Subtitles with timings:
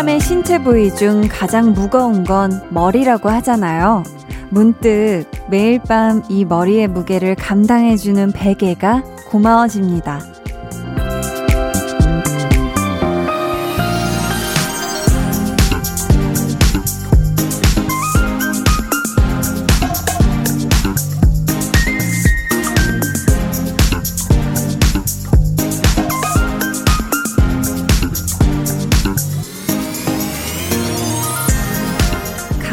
[0.00, 4.02] 사람의 신체 부위 중 가장 무거운 건 머리라고 하잖아요.
[4.48, 10.39] 문득 매일 밤 이 머리의 무게를 감당해주는 베개가 고마워집니다.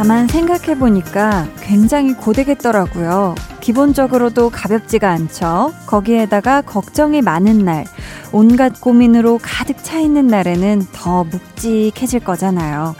[0.07, 3.35] 가만 생각해보니까 굉장히 고되겠더라고요.
[3.59, 5.73] 기본적으로도 가볍지가 않죠.
[5.85, 7.83] 거기에다가 걱정이 많은 날,
[8.31, 12.95] 온갖 고민으로 가득 차 있는 날에는 더 묵직해질 거잖아요.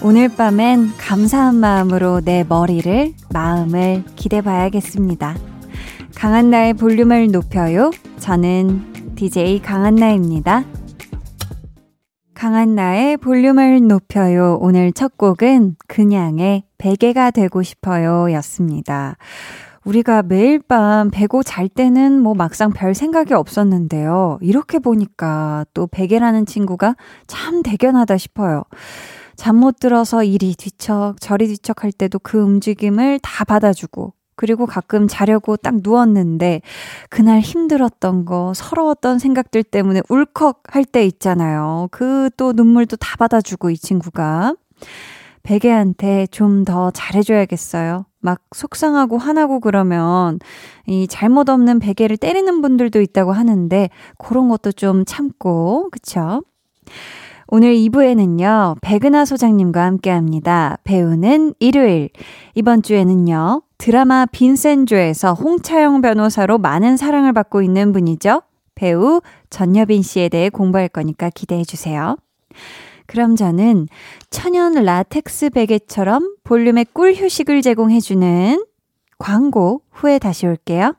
[0.00, 5.36] 오늘 밤엔 감사한 마음으로 내 머리를, 마음을 기대봐야겠습니다.
[6.14, 7.90] 강한나의 볼륨을 높여요.
[8.20, 10.64] 저는 DJ 강한나입니다.
[12.36, 14.58] 강한 나의 볼륨을 높여요.
[14.60, 19.16] 오늘 첫 곡은 그냥의 베개가 되고 싶어요 였습니다.
[19.86, 24.36] 우리가 매일 밤 베고 잘 때는 뭐 막상 별 생각이 없었는데요.
[24.42, 28.64] 이렇게 보니까 또 베개라는 친구가 참 대견하다 싶어요.
[29.36, 35.08] 잠 못 들어서 이리 뒤척 저리 뒤척 할 때도 그 움직임을 다 받아주고 그리고 가끔
[35.08, 36.60] 자려고 딱 누웠는데
[37.10, 41.88] 그날 힘들었던 거, 서러웠던 생각들 때문에 울컥 할 때 있잖아요.
[41.90, 44.54] 그 또 눈물도 다 받아주고 이 친구가.
[45.42, 48.06] 베개한테 좀 더 잘해줘야겠어요.
[48.20, 50.40] 막 속상하고 화나고 그러면
[50.86, 56.42] 이 잘못 없는 베개를 때리는 분들도 있다고 하는데 그런 것도 좀 참고, 그쵸?
[57.46, 60.78] 오늘 2부에는요, 백은하 소장님과 함께 합니다.
[60.82, 62.10] 배우는 일요일.
[62.56, 68.42] 이번 주에는요, 드라마 빈센조에서 홍차영 변호사로 많은 사랑을 받고 있는 분이죠.
[68.74, 69.20] 배우
[69.50, 72.16] 전여빈 씨에 대해 공부할 거니까 기대해 주세요.
[73.06, 73.88] 그럼 저는
[74.30, 78.64] 천연 라텍스 베개처럼 볼륨의 꿀 휴식을 제공해주는
[79.18, 80.94] 광고 후에 다시 올게요.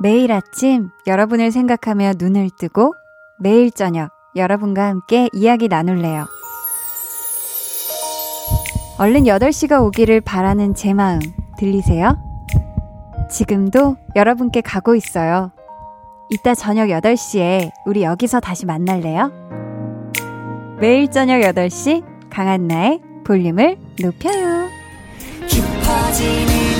[0.00, 2.94] 매일 아침 여러분을 생각하며 눈을 뜨고
[3.38, 6.26] 매일 저녁 여러분과 함께 이야기 나눌래요.
[8.98, 11.20] 얼른 8시가 오기를 바라는 제 마음
[11.58, 12.18] 들리세요?
[13.30, 15.50] 지금도 여러분께 가고 있어요.
[16.30, 19.30] 이따 저녁 8시에 우리 여기서 다시 만날래요?
[20.80, 24.68] 매일 저녁 8시 강한나의 볼륨을 높여요.
[25.46, 26.71] 깊어지는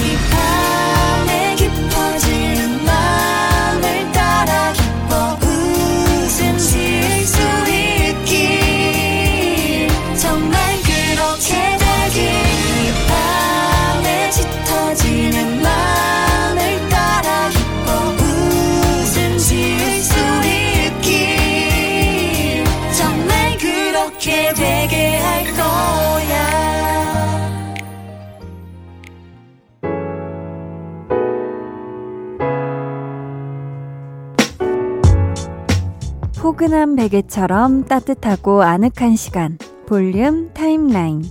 [36.43, 41.23] 포근한 베개처럼 따뜻하고 아늑한 시간 볼륨 타임라인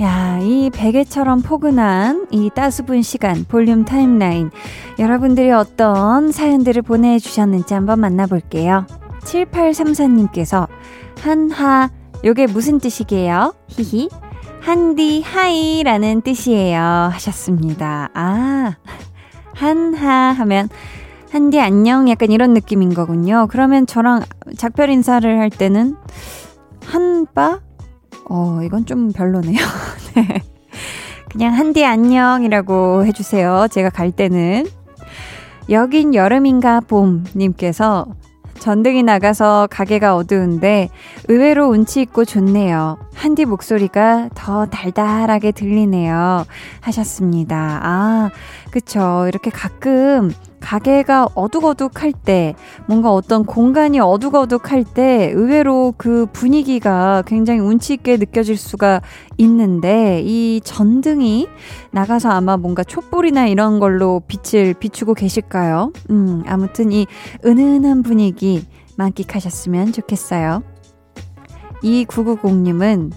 [0.00, 4.50] 야, 이 베개처럼 포근한 이 따스운 시간 볼륨 타임라인
[4.98, 8.88] 여러분들이 어떤 사연들을 보내주셨는지 한번 만나볼게요.
[9.20, 10.66] 7834님께서
[11.20, 11.90] 한하
[12.24, 13.54] 요게 무슨 뜻이게요?
[13.68, 14.08] 히히
[14.62, 16.80] 한디 하이라는 뜻이에요.
[17.12, 18.10] 하셨습니다.
[18.14, 18.76] 아,
[19.54, 20.68] 한하 하면
[21.32, 23.48] 한디 안녕 약간 이런 느낌인 거군요.
[23.50, 24.22] 그러면 저랑
[24.56, 25.96] 작별 인사를 할 때는
[26.84, 27.60] 한바?
[28.30, 29.58] 어, 이건 좀 별로네요.
[30.14, 30.42] 네.
[31.28, 33.66] 그냥 한디 안녕이라고 해주세요.
[33.68, 34.64] 제가 갈 때는.
[35.70, 38.06] 여긴 여름인가 봄님께서
[38.62, 40.88] 전등이 나가서 가게가 어두운데
[41.26, 42.96] 의외로 운치 있고 좋네요.
[43.12, 46.44] 한디 목소리가 더 달달하게 들리네요.
[46.80, 47.80] 하셨습니다.
[47.82, 48.30] 아,
[48.70, 49.24] 그쵸.
[49.26, 50.32] 이렇게 가끔
[50.62, 52.54] 가게가 어둑어둑할 때,
[52.86, 59.02] 뭔가 어떤 공간이 어둑어둑할 때 의외로 그 분위기가 굉장히 운치 있게 느껴질 수가
[59.36, 61.48] 있는데, 이 전등이
[61.90, 65.92] 나가서 아마 뭔가 촛불이나 이런 걸로 빛을 비추고 계실까요?
[66.10, 67.06] 음, 아무튼 이
[67.44, 68.64] 은은한 분위기
[68.96, 70.62] 만끽하셨으면 좋겠어요.
[71.82, 73.10] 2990님은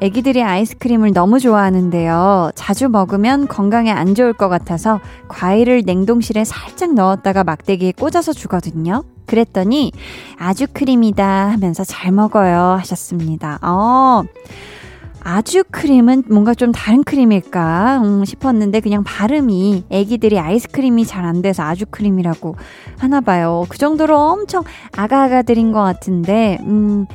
[0.00, 2.52] 애기들이 아이스크림을 너무 좋아하는데요.
[2.54, 4.98] 자주 먹으면 건강에 안 좋을 것 같아서
[5.28, 9.04] 과일을 냉동실에 살짝 넣었다가 막대기에 꽂아서 주거든요.
[9.26, 9.92] 그랬더니
[10.38, 13.58] 아주 크림이다 하면서 잘 먹어요 하셨습니다.
[13.62, 14.24] 어.
[15.22, 21.62] 아주 크림은 뭔가 좀 다른 크림일까 음, 싶었는데 그냥 발음이 애기들이 아이스크림이 잘 안 돼서
[21.62, 22.56] 아주 크림이라고
[22.98, 23.66] 하나 봐요.
[23.68, 24.64] 그 정도로 엄청
[24.96, 27.06] 아가아가들인 것 같은데 음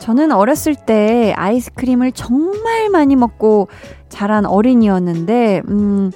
[0.00, 3.68] 저는 어렸을 때 아이스크림을 정말 많이 먹고
[4.08, 6.10] 자란 어린이였는데 음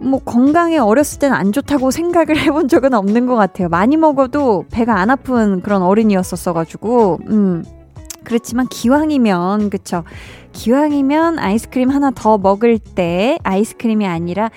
[0.00, 3.68] 뭐 건강에 어렸을 때는 안 좋다고 생각을 해본 적은 없는 것 같아요.
[3.68, 7.64] 많이 먹어도 배가 안 아픈 그런 어린이였었어가지고 음
[8.24, 10.04] 그렇지만 기왕이면 그쵸?
[10.52, 14.50] 기왕이면 아이스크림 하나 더 먹을 때 아이스크림이 아니라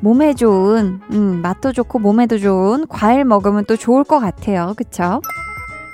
[0.00, 4.74] 몸에 좋은 음, 맛도 좋고 몸에도 좋은 과일 먹으면 또 좋을 것 같아요.
[4.76, 5.20] 그쵸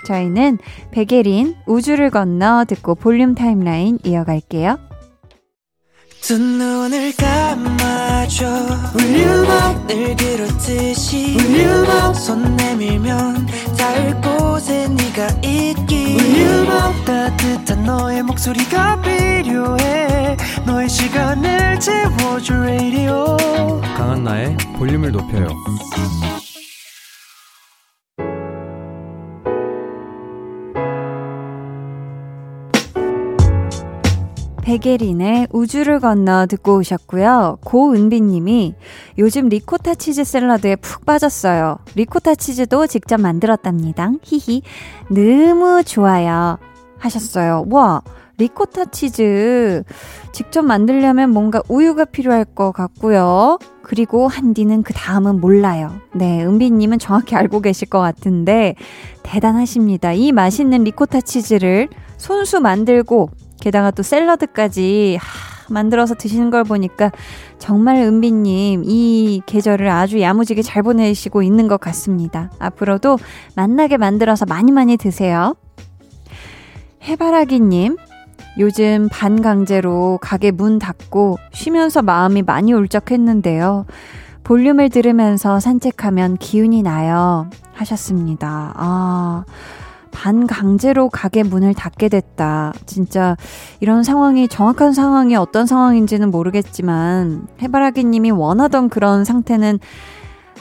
[0.06, 0.58] 저희는
[0.92, 4.78] 백예린 우주를 건너 듣고 볼륨 타임라인 이어갈게요.
[6.22, 8.46] 두 눈을 감아줘.
[8.94, 13.46] volume up 늘 그렇듯이 volume up 손 내밀면
[13.78, 16.16] 닿을 곳에 네가 있기.
[16.18, 20.36] volume up 따뜻한 너의 목소리가 필요해.
[20.66, 23.36] 너의 시간을 채워줄 radio.
[23.96, 25.48] 강한나의 볼륨을 높여요
[34.76, 37.58] 백예린의 우주를 건너 듣고 오셨고요.
[37.64, 38.74] 고은비님이
[39.16, 41.78] 요즘 리코타 치즈 샐러드에 푹 빠졌어요.
[41.94, 44.12] 리코타 치즈도 직접 만들었답니다.
[44.22, 44.62] 히히.
[45.08, 46.58] 너무 좋아요.
[46.98, 47.64] 하셨어요.
[47.70, 48.02] 와,
[48.36, 49.82] 리코타 치즈
[50.32, 53.58] 직접 만들려면 뭔가 우유가 필요할 것 같고요.
[53.82, 55.92] 그리고 한디는 그 다음은 몰라요.
[56.14, 58.74] 네, 은비님은 정확히 알고 계실 것 같은데
[59.22, 60.12] 대단하십니다.
[60.12, 61.88] 이 맛있는 리코타 치즈를
[62.18, 67.10] 손수 만들고 게다가 또 샐러드까지 하, 만들어서 드시는 걸 보니까
[67.58, 72.50] 정말 은비님 이 계절을 아주 야무지게 잘 보내시고 있는 것 같습니다.
[72.58, 73.18] 앞으로도
[73.54, 75.54] 만나게 만들어서 많이 많이 드세요.
[77.02, 77.96] 해바라기님,
[78.58, 83.86] 요즘 반강제로 가게 문 닫고 쉬면서 마음이 많이 울적했는데요.
[84.44, 87.48] 볼륨을 들으면서 산책하면 기운이 나요.
[87.74, 88.72] 하셨습니다.
[88.76, 89.44] 아.
[90.10, 92.72] 반강제로 가게 문을 닫게 됐다.
[92.86, 93.36] 진짜
[93.80, 99.78] 이런 상황이 정확한 상황이 어떤 상황인지는 모르겠지만 해바라기 님이 원하던 그런 상태는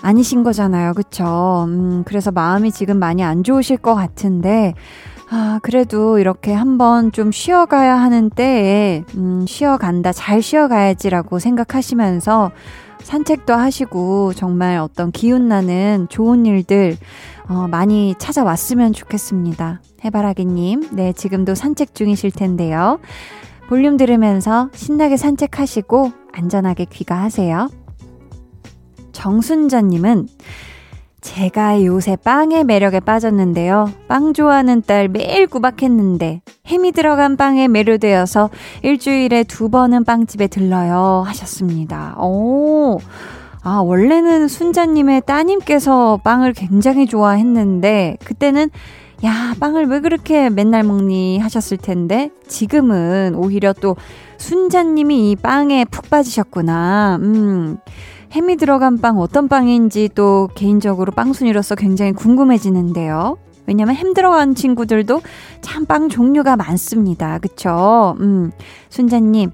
[0.01, 0.93] 아니신 거잖아요.
[0.93, 1.65] 그쵸?
[1.67, 4.73] 음, 그래서 마음이 지금 많이 안 좋으실 것 같은데
[5.29, 12.51] 아, 그래도 이렇게 한번 좀 쉬어가야 하는 때에, 음, 쉬어간다, 잘 쉬어가야지라고 생각하시면서
[13.05, 16.97] 산책도 하시고 정말 어떤 기운나는 좋은 일들
[17.47, 19.81] 어, 많이 찾아왔으면 좋겠습니다.
[20.03, 22.99] 해바라기님, 네, 지금도 산책 중이실 텐데요.
[23.69, 27.69] 볼륨 들으면서 신나게 산책하시고 안전하게 귀가하세요.
[29.11, 30.27] 정순자님은
[31.25, 33.89] 제가 요새 빵의 매력에 빠졌는데요.
[34.07, 38.51] 빵 좋아하는 딸 매일 구박했는데 햄이 들어간 빵에 매료되어서
[38.83, 42.15] 일주일에 두 번은 빵집에 들러요 하셨습니다.
[42.19, 42.99] 오.
[43.63, 48.69] 아, 원래는 순자님의 따님께서 빵을 굉장히 좋아했는데, 그때는,
[49.25, 53.95] 야, 빵을 왜 그렇게 맨날 먹니 하셨을 텐데, 지금은 오히려 또
[54.37, 57.17] 순자님이 이 빵에 푹 빠지셨구나.
[57.19, 57.77] 음.
[58.31, 63.37] 햄이 들어간 빵 어떤 빵인지 또 개인적으로 빵순이로서 굉장히 궁금해지는데요.
[63.67, 65.21] 왜냐면 햄 들어간 친구들도
[65.61, 67.39] 참 빵 종류가 많습니다.
[67.39, 68.15] 그쵸?
[68.19, 68.51] 음,
[68.89, 69.51] 순자님,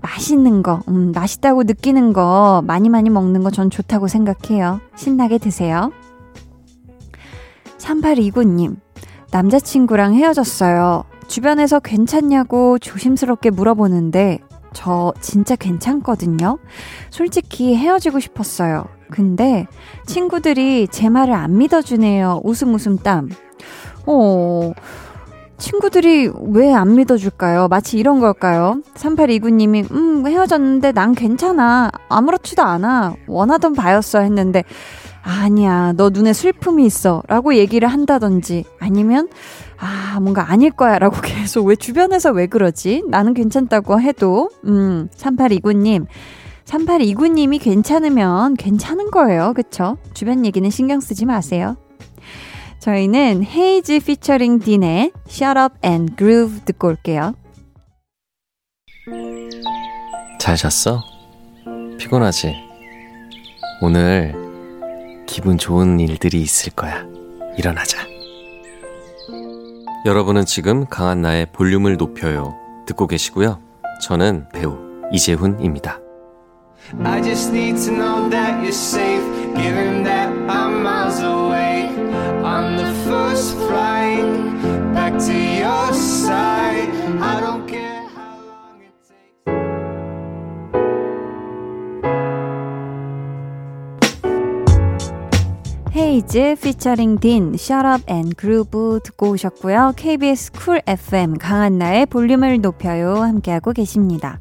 [0.00, 4.80] 맛있는 거, 음, 맛있다고 느끼는 거 많이 많이 먹는 거 전 좋다고 생각해요.
[4.96, 5.90] 신나게 드세요.
[7.78, 8.76] 3829님,
[9.32, 11.04] 남자친구랑 헤어졌어요.
[11.26, 14.40] 주변에서 괜찮냐고 조심스럽게 물어보는데,
[14.72, 16.58] 저 진짜 괜찮거든요?
[17.10, 18.84] 솔직히 헤어지고 싶었어요.
[19.10, 19.66] 근데
[20.06, 22.40] 친구들이 제 말을 안 믿어주네요.
[22.44, 23.28] 웃음 웃음 땀.
[24.06, 24.72] 어,
[25.58, 27.68] 친구들이 왜 안 믿어줄까요?
[27.68, 28.80] 마치 이런 걸까요?
[28.94, 31.90] 3829님이, 음, 헤어졌는데 난 괜찮아.
[32.08, 33.14] 아무렇지도 않아.
[33.26, 34.20] 원하던 바였어.
[34.20, 34.64] 했는데,
[35.22, 35.92] 아니야.
[35.96, 37.22] 너 눈에 슬픔이 있어.
[37.28, 39.28] 라고 얘기를 한다든지, 아니면,
[39.78, 40.98] 아, 뭔가 아닐 거야.
[40.98, 43.04] 라고 계속 왜 주변에서 왜 그러지?
[43.08, 46.06] 나는 괜찮다고 해도, 음, 3829님.
[46.64, 49.52] 3829님이 괜찮으면 괜찮은 거예요.
[49.54, 49.96] 그쵸?
[50.14, 51.76] 주변 얘기는 신경 쓰지 마세요.
[52.78, 57.34] 저희는 헤이즈 피처링 딘의 Shut Up and Groove 듣고 올게요.
[60.38, 61.02] 잘 잤어?
[61.98, 62.54] 피곤하지?
[63.82, 64.49] 오늘
[65.30, 67.06] 기분 좋은 일들이 있을 거야.
[67.56, 67.98] 일어나자.
[70.04, 72.56] 여러분은 지금 강한나의 볼륨을 높여요.
[72.84, 73.60] 듣고 계시고요.
[74.02, 74.76] 저는 배우
[75.12, 76.00] 이재훈입니다.
[77.04, 79.22] I just need to know that you're safe,
[79.54, 81.86] given that I'm miles away.
[82.42, 84.26] On the first flight,
[84.92, 86.90] back to your side.
[87.22, 87.89] I don't care
[96.10, 99.92] 헤이즈 피처링 딘 Shut Up and Groove 듣고 오셨고요.
[99.94, 104.40] KBS 쿨 FM 강한나의 볼륨을 높여요 함께하고 계십니다.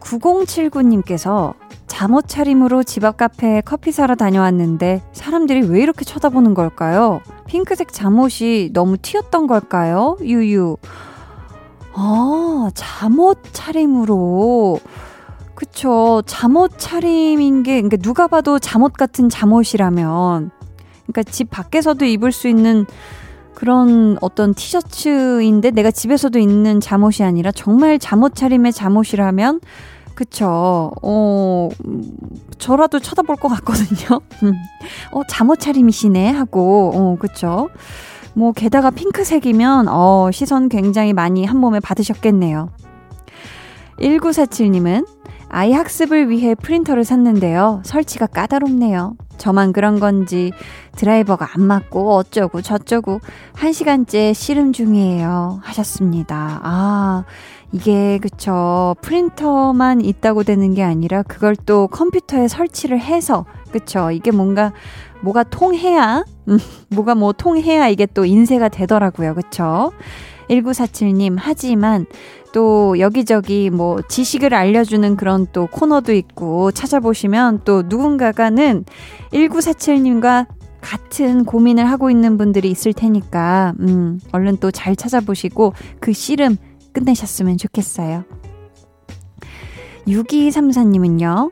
[0.00, 1.54] 9079님께서
[1.86, 7.20] 잠옷 차림으로 집 앞 카페에 커피 사러 다녀왔는데 사람들이 왜 이렇게 쳐다보는 걸까요?
[7.46, 10.16] 핑크색 잠옷이 너무 튀었던 걸까요?
[10.22, 10.76] 유유.
[11.92, 14.80] 아, 잠옷 차림으로.
[15.54, 16.22] 그쵸.
[16.26, 20.50] 잠옷 차림인 게, 그러니까 누가 봐도 잠옷 같은 잠옷이라면,
[21.06, 22.86] 그러니까 집 밖에서도 입을 수 있는
[23.54, 29.60] 그런 어떤 티셔츠인데 내가 집에서도 입는 잠옷이 아니라 정말 잠옷 차림의 잠옷이라면
[30.14, 30.92] 그쵸.
[31.02, 31.68] 어,
[32.58, 34.20] 저라도 쳐다볼 것 같거든요.
[35.12, 37.68] 어, 잠옷 차림이시네 하고, 어, 그쵸.
[38.34, 42.70] 뭐, 게다가 핑크색이면, 어, 시선 굉장히 많이 한 몸에 받으셨겠네요.
[43.98, 45.06] 1947님은
[45.48, 47.82] 아이 학습을 위해 프린터를 샀는데요.
[47.84, 49.14] 설치가 까다롭네요.
[49.38, 50.52] 저만 그런 건지
[50.96, 53.20] 드라이버가 안 맞고 어쩌고 저쩌고
[53.54, 55.60] 한 시간째 씨름 중이에요.
[55.62, 56.60] 하셨습니다.
[56.62, 57.24] 아,
[57.72, 64.72] 이게 그쵸 프린터만 있다고 되는 게 아니라 그걸 또 컴퓨터에 설치를 해서 그쵸 이게 뭔가
[65.22, 66.58] 뭐가 통해야 음,
[66.90, 69.90] 뭐가 뭐 통해야 이게 또 인쇄가 되더라고요 그쵸
[70.48, 72.06] 1947님 하지만
[72.54, 78.84] 또 여기저기 뭐 지식을 알려주는 그런 또 코너도 있고 찾아보시면 또 누군가가는
[79.32, 80.46] 1947님과
[80.80, 86.56] 같은 고민을 하고 있는 분들이 있을 테니까, 음, 얼른 또 잘 찾아보시고 그 씨름
[86.92, 88.22] 끝내셨으면 좋겠어요.
[90.06, 91.50] 6234님은요,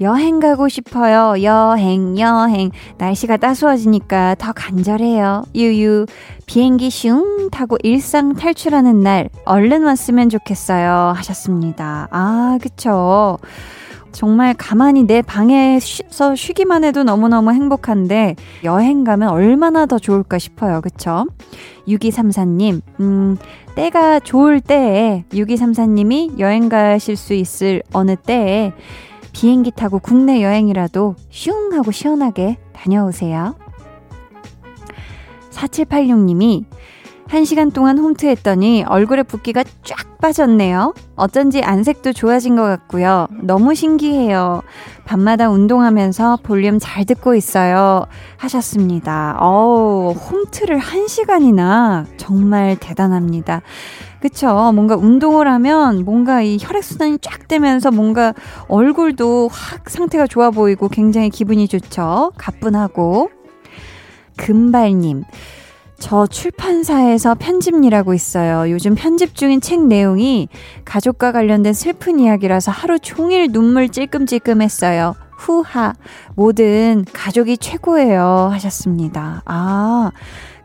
[0.00, 1.42] 여행 가고 싶어요.
[1.42, 2.70] 여행, 여행.
[2.96, 5.44] 날씨가 따스워지니까 더 간절해요.
[5.54, 6.06] 유유.
[6.50, 11.12] 비행기 슝 타고 일상 탈출하는 날 얼른 왔으면 좋겠어요.
[11.14, 12.08] 하셨습니다.
[12.10, 13.38] 아, 그쵸.
[14.10, 20.80] 정말 가만히 내 방에서 쉬기만 해도 너무너무 행복한데 여행 가면 얼마나 더 좋을까 싶어요.
[20.80, 21.24] 그쵸?
[21.86, 23.36] 6234님, 음,
[23.76, 28.72] 때가 좋을 때에 6234님이 여행 가실 수 있을 어느 때에
[29.30, 33.54] 비행기 타고 국내 여행이라도 슝 하고 시원하게 다녀오세요.
[35.50, 36.64] 4786님이
[37.28, 40.94] 1시간 동안 홈트했더니 얼굴에 붓기가 쫙 빠졌네요.
[41.14, 43.28] 어쩐지 안색도 좋아진 것 같고요.
[43.42, 44.62] 너무 신기해요.
[45.04, 48.06] 밤마다 운동하면서 볼륨 잘 듣고 있어요.
[48.36, 49.36] 하셨습니다.
[49.38, 53.62] 어우, 홈트를 1시간이나 정말 대단합니다.
[54.20, 54.72] 그쵸.
[54.74, 58.34] 뭔가 운동을 하면 뭔가 이 혈액순환이 쫙 되면서 뭔가
[58.66, 62.32] 얼굴도 확 상태가 좋아 보이고 굉장히 기분이 좋죠.
[62.36, 63.30] 가뿐하고.
[64.40, 65.24] 금발님.
[65.98, 68.72] 저 출판사에서 편집 일하고 있어요.
[68.72, 70.48] 요즘 편집 중인 책 내용이
[70.86, 75.14] 가족과 관련된 슬픈 이야기라서 하루 종일 눈물 찔끔찔끔 했어요.
[75.36, 75.92] 후하.
[76.34, 78.48] 모든 가족이 최고예요.
[78.50, 79.42] 하셨습니다.
[79.44, 80.10] 아,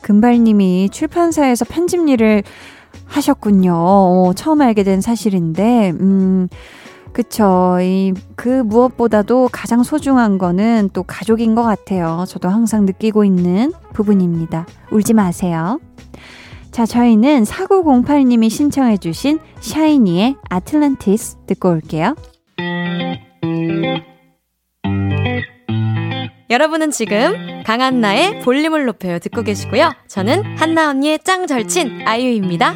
[0.01, 2.43] 금발님이 출판사에서 편집 일을
[3.05, 3.73] 하셨군요.
[3.75, 6.47] 어, 처음 알게 된 사실인데, 음,
[7.15, 7.77] 그쵸.
[7.79, 12.25] 이, 그 무엇보다도 가장 소중한 거는 또 가족인 것 같아요.
[12.27, 14.67] 저도 항상 느끼고 있는 부분입니다.
[14.91, 15.79] 울지 마세요.
[16.71, 22.15] 자, 저희는 4908님이 신청해주신 샤이니의 아틀란티스 듣고 올게요.
[26.49, 29.93] 여러분은 지금 강한나의 볼륨을 높여요 듣고 계시고요.
[30.09, 32.75] 저는 한나 언니의 짱 절친 아이유입니다.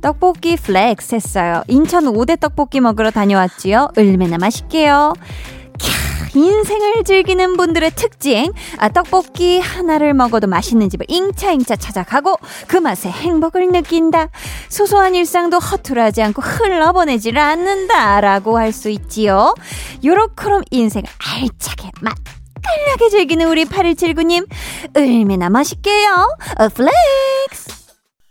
[0.00, 1.62] 떡볶이 flex 했어요.
[1.68, 3.88] 인천 5대 떡볶이 먹으러 다녀왔지요.
[3.96, 5.12] 얼마나 맛있게요.
[5.78, 8.52] 캬, 인생을 즐기는 분들의 특징.
[8.78, 12.36] 아, 떡볶이 하나를 먹어도 맛있는 집을 잉차잉차 찾아가고
[12.66, 14.28] 그 맛에 행복을 느낀다.
[14.68, 18.20] 소소한 일상도 허투루하지 않고 흘러보내질 않는다.
[18.20, 19.54] 라고 할 수 있지요.
[20.04, 21.04] 요렇게럼 인생을
[21.40, 24.46] 알차게 맛깔나게 즐기는 우리 8179님.
[24.94, 26.28] 얼마나 맛있게요.
[26.58, 27.77] 어, flex!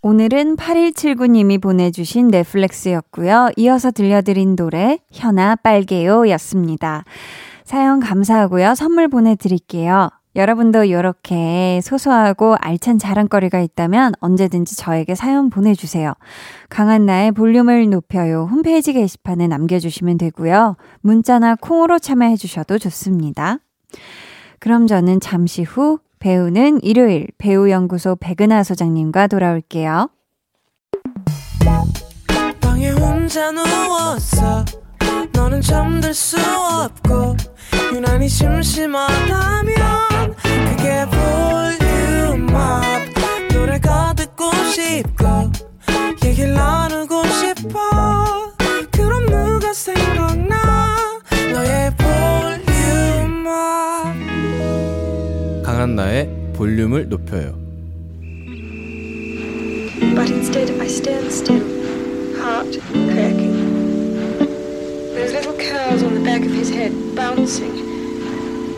[0.01, 3.49] 오늘은 8179님이 보내주신 내 flex였고요.
[3.57, 7.03] 이어서 들려드린 노래 현아 빨개요 였습니다.
[7.63, 8.75] 사연 감사하고요.
[8.75, 10.09] 선물 보내드릴게요.
[10.35, 16.13] 여러분도 이렇게 소소하고 알찬 자랑거리가 있다면 언제든지 저에게 사연 보내주세요.
[16.69, 18.47] 강한나의 볼륨을 높여요.
[18.51, 20.77] 홈페이지 게시판에 남겨주시면 되고요.
[21.01, 23.57] 문자나 콩으로 참여해주셔도 좋습니다.
[24.59, 30.09] 그럼 저는 잠시 후 배우는 일요일 배우연구소 백은하 소장님과 돌아올게요.
[32.61, 34.65] 방에 혼자 누웠어
[55.97, 57.53] 강한나의 볼륨을 높여요.
[60.13, 61.65] But instead I stand still,
[62.39, 63.57] heart cracking.
[65.15, 67.73] Those little curls on the back of his head bouncing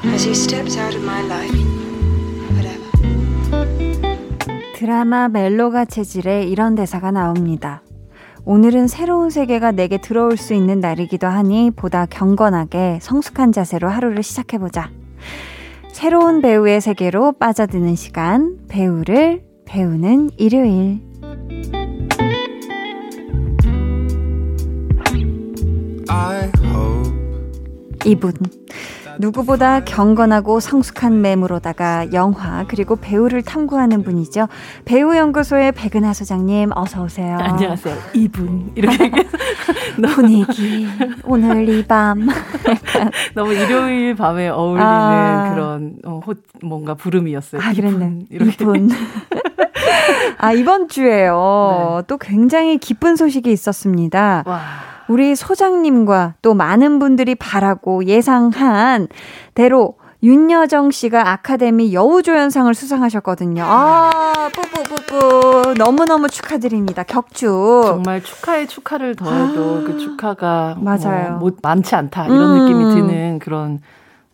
[0.06, 1.54] as he steps out of my life.
[2.56, 2.88] Whatever.
[4.76, 7.84] 드라마 멜로가 체질에 이런 대사가 나옵니다.
[8.46, 14.90] 오늘은 새로운 세계가 내게 들어올 수 있는 날이기도 하니 보다 경건하게 성숙한 자세로 하루를 시작해보자.
[15.91, 21.01] 새로운 배우의 세계로 빠져드는 시간, 배우를 배우는 일요일.
[28.05, 28.34] 이분.
[29.20, 34.48] 누구보다 경건하고 성숙한 매무로다가 영화 그리고 배우를 탐구하는 분이죠.
[34.86, 37.36] 배우연구소의 백은하 소장님 어서 오세요.
[37.41, 37.96] 안녕하세요.
[38.13, 39.12] 이분 이렇게
[40.15, 40.88] 분위기
[41.26, 42.28] 오늘 이 밤
[43.36, 45.52] 너무 일요일 밤에 어울리는 아.
[45.54, 47.62] 그런 어, 호, 뭔가 부름이었어요.
[47.62, 48.20] 아 그랬네.
[48.32, 48.89] 이분.
[50.38, 51.98] 아 이번 주에요.
[52.00, 52.04] 네.
[52.08, 54.43] 또 굉장히 기쁜 소식이 있었습니다.
[54.46, 54.60] 와.
[55.10, 59.08] 우리 소장님과 또 많은 분들이 바라고 예상한
[59.56, 63.63] 대로 윤여정 씨가 아카데미 여우조연상을 수상하셨거든요.
[63.65, 65.74] 아, 뿌뿌뿌뿌.
[65.78, 67.04] 너무너무 축하드립니다.
[67.04, 67.86] 격축.
[67.86, 71.38] 정말 축하에 축하를 더해도 아, 그 축하가 뭐 맞아요.
[71.38, 72.26] 뭐, 많지 않다.
[72.26, 72.60] 이런 음.
[72.60, 73.80] 느낌이 드는 그런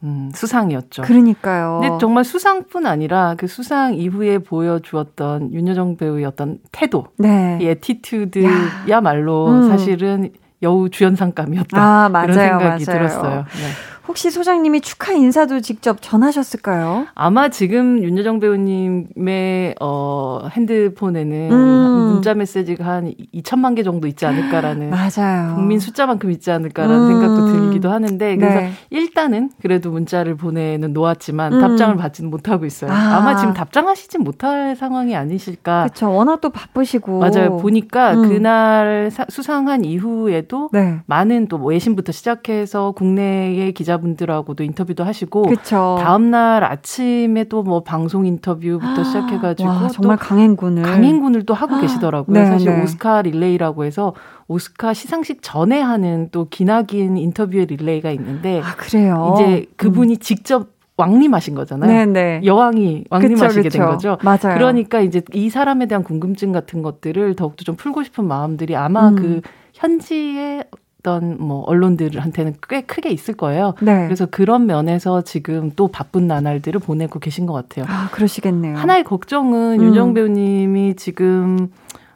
[0.04, 1.04] 음, 수상이었죠.
[1.04, 1.80] 그러니까요.
[1.82, 7.60] 근데 정말 수상뿐 아니라 그 수상 이후에 보여주었던 윤여정 배우의 어떤 태도, 네.
[7.62, 9.70] 이 attitude야말로 음.
[9.70, 10.32] 사실은
[10.66, 11.78] 여우 주연상감이었다.
[11.82, 13.00] 아, 맞아요, 그런 생각이 맞아요.
[13.00, 13.36] 들었어요.
[13.56, 13.70] 네.
[14.08, 17.08] 혹시 소장님이 축하 인사도 직접 전하셨을까요?
[17.16, 22.14] 아마 지금 윤여정 배우님의 어, 핸드폰에는 음.
[22.14, 25.56] 문자 메시지가 한 2천만 개 정도 있지 않을까라는 맞아요.
[25.56, 27.08] 국민 숫자만큼 있지 않을까라는 음.
[27.08, 28.72] 생각도 들기도 하는데 그래서 네.
[28.92, 31.60] 일단은 그래도 문자를 보내는 놓았지만 음.
[31.62, 32.92] 답장을 받지는 못하고 있어요.
[32.92, 33.22] 아.
[33.22, 35.84] 마 지금 답장하시진 못할 상황이 아니실까.
[35.86, 36.14] 그렇죠.
[36.14, 37.58] 워낙 또 바쁘시고 맞아요.
[37.58, 38.30] 보니까 음.
[38.30, 41.00] 그날 사, 수상한 이후에도 네.
[41.08, 45.98] 많은 또 외신부터 시작해서 국내의 기자 기자분들하고도 인터뷰도 하시고 그쵸.
[46.00, 51.76] 다음 날 아침에 또 뭐 방송 인터뷰부터 아, 시작해 가지고 정말 강행군을 강행군을 또 하고
[51.76, 52.38] 아, 계시더라고요.
[52.38, 52.84] 네, 사실 네.
[52.84, 54.14] 오스카 릴레이라고 해서
[54.48, 59.34] 오스카 시상식 전에 하는 또 기나긴 인터뷰의 릴레이가 있는데 아, 그래요.
[59.36, 60.18] 이제 그분이 음.
[60.20, 61.90] 직접 왕림하신 거잖아요.
[61.92, 62.12] 네네.
[62.12, 62.42] 네.
[62.46, 63.78] 여왕이 왕림하시게 그쵸, 그쵸.
[63.80, 64.18] 된 거죠.
[64.24, 64.58] 맞아요.
[64.58, 69.16] 그러니까 이제 이 사람에 대한 궁금증 같은 것들을 더욱더 좀 풀고 싶은 마음들이 아마 음.
[69.16, 69.42] 그
[69.74, 70.66] 현지의
[71.06, 73.76] 있던 뭐 언론들한테는 꽤 크게 있을 거예요.
[73.82, 74.06] 네.
[74.06, 77.86] 그래서 그런 면에서 지금 또 바쁜 나날들을 보내고 계신 것 같아요.
[77.88, 78.76] 아, 그러시겠네요.
[78.76, 79.86] 하나의 걱정은 음.
[79.86, 81.70] 윤정 배우님이 지금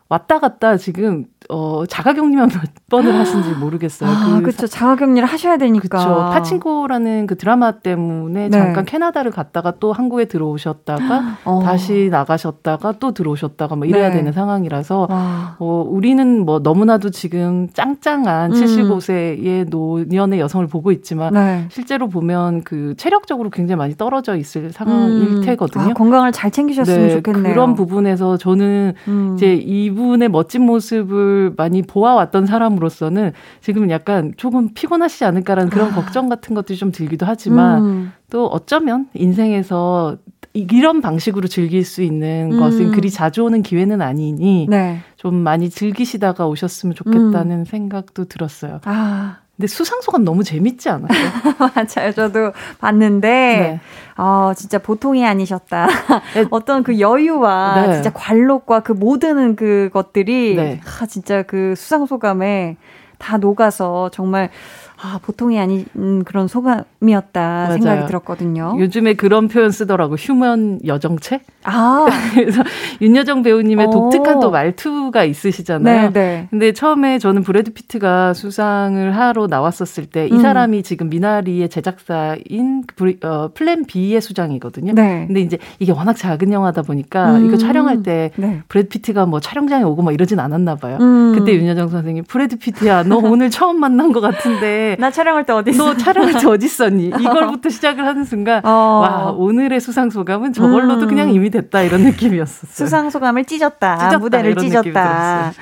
[0.10, 4.08] 왔다 갔다 지금 어, 자가격리만 몇 번을 하신지 모르겠어요.
[4.08, 4.68] 아, 그 그렇죠.
[4.68, 5.88] 자가격리를 하셔야 되니까.
[5.88, 6.16] 그렇죠.
[6.32, 8.58] 파친코라는 그 드라마 때문에 네.
[8.58, 11.62] 잠깐 캐나다를 갔다가 또 한국에 들어오셨다가 어.
[11.64, 14.18] 다시 나가셨다가 또 들어오셨다가 뭐 이래야 네.
[14.18, 15.08] 되는 상황이라서
[15.58, 18.56] 어, 우리는 뭐 너무나도 지금 짱짱한 음.
[18.56, 21.66] 75세의 노년의 여성을 보고 있지만 네.
[21.70, 25.42] 실제로 보면 그 체력적으로 굉장히 많이 떨어져 있을 상황일 음.
[25.42, 25.84] 테거든요.
[25.84, 27.54] 아, 건강을 잘 챙기셨으면 네, 좋겠네요.
[27.54, 29.34] 그런 부분에서 저는 음.
[29.36, 35.96] 이제 이분의 멋진 모습을 많이 보아왔던 사람으로서는 지금 약간 조금 피곤하시지 않을까라는 그런 아.
[35.96, 38.12] 걱정 같은 것들이 좀 들기도 하지만 음.
[38.30, 40.18] 또 어쩌면 인생에서
[40.54, 42.60] 이런 방식으로 즐길 수 있는 음.
[42.60, 45.00] 것은 그리 자주 오는 기회는 아니니 네.
[45.16, 47.66] 좀 많이 즐기시다가 오셨으면 좋겠다는 음.
[47.66, 48.80] 생각도 들었어요.
[48.86, 49.38] 아.
[49.60, 51.10] 근데 수상소감 너무 재밌지 않아요?
[51.76, 52.14] 맞아요.
[52.14, 53.80] 저도 봤는데, 네.
[54.16, 55.88] 어, 진짜 보통이 아니셨다.
[56.34, 56.46] 네.
[56.50, 57.94] 어떤 그 여유와 네.
[57.94, 60.80] 진짜 관록과 그 모든 그 것들이, 네.
[61.02, 62.78] 아, 진짜 그 수상소감에
[63.18, 64.50] 다 녹아서 정말
[65.02, 67.72] 아, 보통이 아닌 그런 소감 이었다.
[67.72, 68.76] 생각이 들었거든요.
[68.80, 70.16] 요즘에 그런 표현 쓰더라고.
[70.16, 71.42] 휴먼 여정체?
[71.64, 72.06] 아.
[72.36, 72.64] 그래서
[73.02, 73.92] 윤여정 배우님의 오.
[73.92, 76.12] 독특한 또 말투가 있으시잖아요.
[76.12, 76.48] 네, 네.
[76.50, 80.40] 근데 처음에 저는 브래드 피트가 수상을 하러 나왔었을 때이 음.
[80.40, 82.84] 사람이 지금 미나리의 제작사인
[83.24, 84.94] 어, 플랜 B의 수장이거든요.
[84.94, 85.26] 네.
[85.28, 87.46] 근데 이제 이게 워낙 작은 영화다 보니까 음.
[87.46, 88.62] 이거 촬영할 때 네.
[88.68, 90.98] 브래드 피트가 뭐 촬영장에 오고 막 이러진 않았나 봐요.
[91.00, 91.34] 음.
[91.36, 95.72] 그때 윤여정 선생님 브래드 피트야 너 오늘 처음 만난 것 같은데 나 촬영할 때 어디
[95.72, 95.86] 있어?
[95.86, 97.08] 너 촬영할 때 어디 있 었니?
[97.20, 98.70] 이걸부터 시작을 하는 순간 어.
[98.70, 101.08] 와 오늘의 수상 소감은 저걸로도 음.
[101.08, 102.72] 그냥 이미 됐다 이런 느낌이었었어요.
[102.72, 103.98] 수상 소감을 찢었다.
[103.98, 105.54] 찢었다 무대를 찢었다.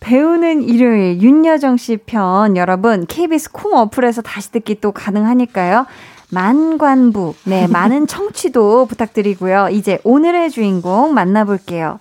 [0.00, 5.86] 배우는 일요일 윤여정 씨 편 여러분 KBS 콩 어플에서 다시 듣기 또 가능하니까요.
[6.30, 9.68] 만관부, 네, 많은 청취도 부탁드리고요.
[9.70, 11.98] 이제 오늘의 주인공 만나볼게요.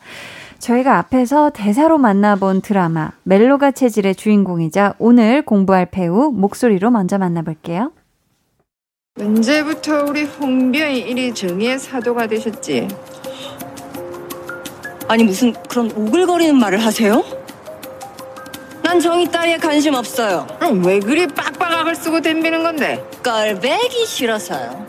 [0.60, 7.92] 저희가 앞에서 대사로 만나본 드라마 멜로가 체질의 주인공이자 오늘 공부할 배우 목소리로 먼저 만나볼게요.
[9.18, 12.90] 언제부터 우리 홍변이 이리 정의의 사도가 되셨지?
[15.08, 17.24] 아니 무슨 그런 오글거리는 말을 하세요?
[18.84, 20.46] 난 정의 따위에 관심 없어요.
[20.84, 23.02] 왜 그리 빡빡악을 쓰고 덤비는 건데?
[23.24, 24.86] 꼴배기 싫어서요.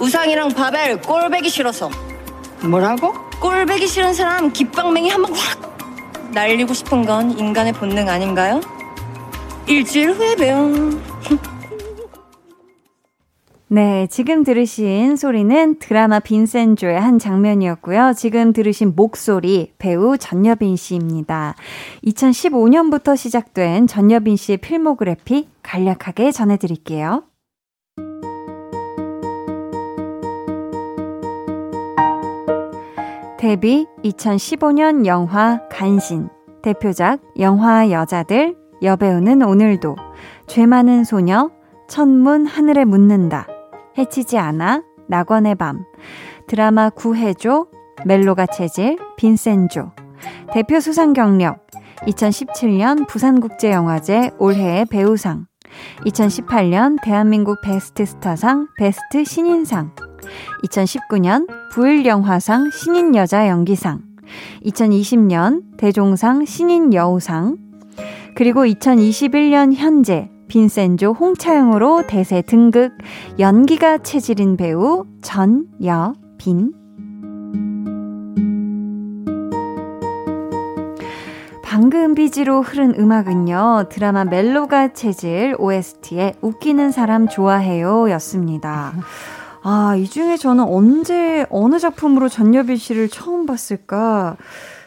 [0.00, 1.90] 우상이랑 바벨 꼴배기 싫어서.
[2.62, 3.14] 뭐라고?
[3.40, 5.70] 꼴배기 싫은 사람 깃방맹이 한 번 확
[6.32, 8.60] 날리고 싶은 건 인간의 본능 아닌가요?
[9.68, 10.70] 일주일 후에 봬요.
[13.72, 18.14] 네, 지금 들으신 소리는 드라마 빈센조의 한 장면이었고요.
[18.16, 21.54] 지금 들으신 목소리 배우 전여빈 씨입니다.
[22.04, 27.22] 2015년부터 시작된 전여빈 씨의 필모그래피 간략하게 전해드릴게요.
[33.38, 36.28] 데뷔 2015년 영화 간신,
[36.64, 39.94] 대표작 영화 여자들, 여배우는 오늘도,
[40.48, 41.52] 죄 많은 소녀,
[41.88, 43.46] 천문 하늘에 묻는다,
[44.00, 45.84] 해치지 않아, 낙원의 밤,
[46.46, 47.66] 드라마 구해줘,
[48.06, 49.92] 멜로가 체질, 빈센조,
[50.52, 51.66] 대표 수상 경력,
[52.06, 55.46] 2017년 부산국제영화제 올해의 배우상,
[56.06, 59.94] 2018년 대한민국 베스트 스타상 베스트 신인상,
[60.64, 64.00] 2019년 부일영화상 신인 여자 연기상,
[64.64, 67.58] 2020년 대종상 신인 여우상,
[68.34, 72.98] 그리고 2021년 현재 빈센조 홍차영으로 대세 등극
[73.38, 76.72] 연기가 체질인 배우 전여빈.
[81.62, 88.92] 방금 비지로 흐른 음악은요, 드라마 멜로가 체질 OST의 웃기는 사람 좋아해요 였습니다.
[89.62, 94.36] 아, 이 중에 저는 언제, 어느 작품으로 전여빈 씨를 처음 봤을까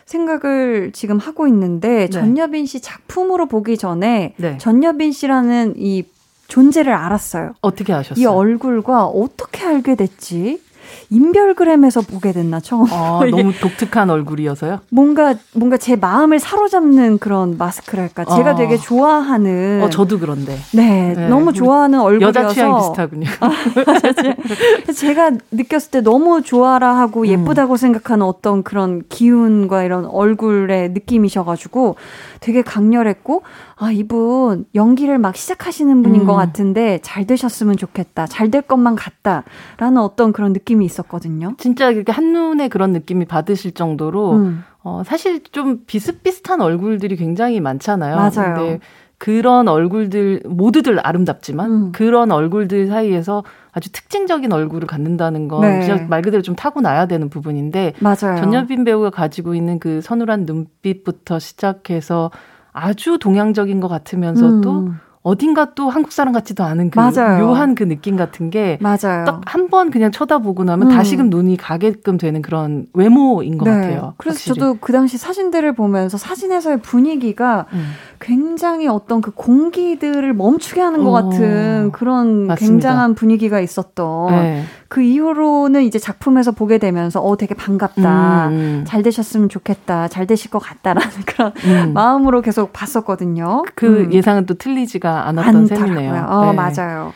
[0.05, 2.09] 생각을 지금 하고 있는데, 네.
[2.09, 4.57] 전여빈 씨 작품으로 보기 전에 네.
[4.57, 6.03] 전여빈 씨라는 이
[6.47, 7.53] 존재를 알았어요.
[7.61, 8.21] 어떻게 아셨어요?
[8.21, 10.61] 이 얼굴과 어떻게 알게 됐지?
[11.09, 12.85] 인별그램에서 보게 됐나 처음.
[12.91, 14.79] 아, 너무 독특한 얼굴이어서요?
[14.89, 18.25] 뭔가 뭔가 제 마음을 사로잡는 그런 마스크랄까.
[18.25, 18.55] 제가 아.
[18.55, 19.81] 되게 좋아하는.
[19.83, 20.57] 어, 저도 그런데.
[20.73, 21.27] 네, 네.
[21.27, 22.39] 너무 좋아하는 얼굴이어서.
[22.39, 23.27] 여자 취향 비슷하군요.
[23.41, 27.27] 아, 제가 느꼈을 때 너무 좋아라 하고 음.
[27.27, 27.77] 예쁘다고 음.
[27.77, 31.95] 생각하는 어떤 그런 기운과 이런 얼굴의 느낌이셔가지고
[32.43, 33.43] 되게 강렬했고
[33.77, 36.27] 아, 이분 연기를 막 시작하시는 분인 음.
[36.27, 38.27] 것 같은데 잘 되셨으면 좋겠다.
[38.27, 39.43] 잘 될 것만 같다.
[39.77, 41.55] 라는 어떤 그런 느낌이 있었거든요.
[41.57, 44.63] 진짜 이렇게 한눈에 그런 느낌이 받으실 정도로 음.
[44.83, 48.15] 어, 사실 좀 비슷비슷한 얼굴들이 굉장히 많잖아요.
[48.17, 48.77] 맞아요.
[49.23, 51.91] 그런 얼굴들 모두들 아름답지만 음.
[51.93, 56.05] 그런 얼굴들 사이에서 아주 특징적인 얼굴을 갖는다는 건 네.
[56.09, 58.35] 말 그대로 좀 타고나야 되는 부분인데 맞아요.
[58.41, 62.31] 전여빈 배우가 가지고 있는 그 서늘한 눈빛부터 시작해서
[62.73, 64.99] 아주 동양적인 것 같으면서도 음.
[65.23, 67.45] 어딘가 또 한국 사람 같지도 않은 그 맞아요.
[67.47, 68.77] 묘한 그 느낌 같은 게
[69.25, 70.95] 딱 한 번 그냥 쳐다보고 나면 음.
[70.95, 73.71] 다시금 눈이 가게끔 되는 그런 외모인 것 네.
[73.75, 74.13] 같아요.
[74.17, 74.59] 그래서 확실히.
[74.59, 77.91] 저도 그 당시 사진들을 보면서 사진에서의 분위기가 음.
[78.19, 81.13] 굉장히 어떤 그 공기들을 멈추게 하는 것 오.
[81.13, 82.55] 같은 그런 맞습니다.
[82.73, 84.63] 굉장한 분위기가 있었던 네.
[84.93, 88.49] 그 이후로는 이제 작품에서 보게 되면서 어 되게 반갑다.
[88.49, 88.53] 음.
[88.53, 88.83] 음.
[88.85, 90.07] 잘 되셨으면 좋겠다.
[90.07, 91.93] 잘 되실 것 같다라는 그런 음.
[91.93, 93.63] 마음으로 계속 봤었거든요.
[93.73, 94.13] 그 음.
[94.13, 96.27] 예상은 또 틀리지가 않았던 셈이네요.
[96.29, 96.53] 어, 네.
[96.53, 97.11] 맞아요.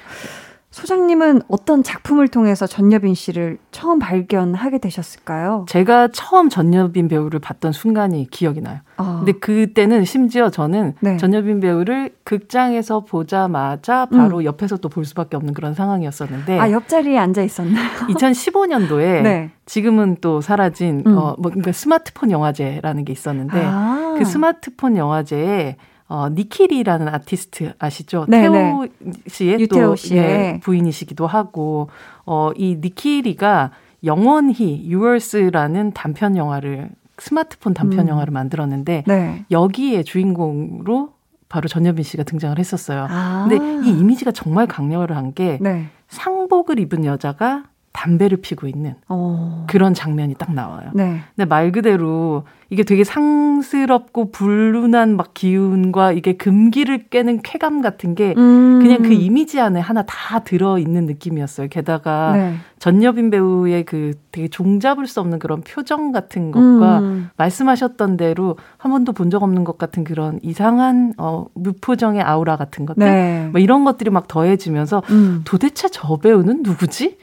[0.78, 5.66] 소장님은 어떤 작품을 통해서 전여빈 씨를 처음 발견하게 되셨을까요?
[5.68, 8.82] 제가 처음 전여빈 배우를 봤던 순간이 기억이 나요.
[8.98, 9.16] 아.
[9.26, 11.18] 근데 그때는 심지어 저는 네.
[11.18, 14.44] 전여빈 배우를 극장에서 보자마자 바로 음.
[14.44, 17.88] 옆에서 또 볼 수밖에 없는 그런 상황이었었는데 아 옆자리에 앉아 있었나요?
[18.10, 19.52] 2015년도에 네.
[19.66, 21.18] 지금은 또 사라진 음.
[21.18, 24.16] 어뭐 그러니까 스마트폰 영화제라는 게 있었는데 아.
[24.18, 25.76] 그 스마트폰 영화제에
[26.10, 28.26] 어, 니키리라는 아티스트 아시죠?
[28.30, 28.50] 네네.
[28.50, 28.88] 태호
[29.28, 30.18] 씨의 또 씨의.
[30.18, 31.90] 예, 부인이시기도 하고,
[32.26, 33.72] 어, 이 니키리가
[34.04, 38.10] 영원히 유얼스라는 단편 영화를 스마트폰 단편 음.
[38.10, 39.46] 영화를 만들었는데 네.
[39.50, 41.14] 여기에 주인공으로
[41.50, 43.08] 바로 전여빈 씨가 등장을 했었어요.
[43.10, 43.48] 아.
[43.48, 45.88] 근데 이 이미지가 정말 강렬한 게 네.
[46.10, 47.64] 상복을 입은 여자가
[47.98, 49.64] 담배를 피고 있는 오.
[49.66, 50.92] 그런 장면이 딱 나와요.
[50.94, 51.20] 네.
[51.36, 58.36] 근데 말 그대로 이게 되게 상스럽고 불운한 막 기운과 이게 금기를 깨는 쾌감 같은 게
[58.38, 58.80] 음.
[58.84, 61.70] 그냥 그 이미지 안에 하나 다 들어 있는 느낌이었어요.
[61.70, 62.54] 게다가 네.
[62.78, 67.30] 전여빈 배우의 그 되게 종잡을 수 없는 그런 표정 같은 것과 음.
[67.38, 72.86] 말씀하셨던 대로 한 번도 본 적 없는 것 같은 그런 이상한 어 무표정의 아우라 같은
[72.86, 73.50] 것들 네.
[73.52, 75.42] 뭐 이런 것들이 막 더해지면서 음.
[75.44, 77.18] 도대체 저 배우는 누구지?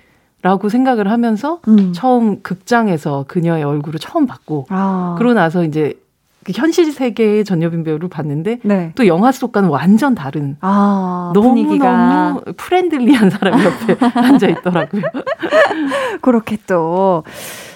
[0.44, 1.92] 라고 생각을 하면서 음.
[1.92, 5.16] 처음 극장에서 그녀의 얼굴을 처음 봤고 아.
[5.18, 5.94] 그러고 나서 이제
[6.44, 8.92] 그 현실 세계의 전여빈 배우를 봤는데 네.
[8.94, 15.02] 또 영화 속과는 완전 다른 아, 너무 너무 friendly한 사람이 옆에 앉아 있더라고요.
[16.20, 17.24] 그렇게 또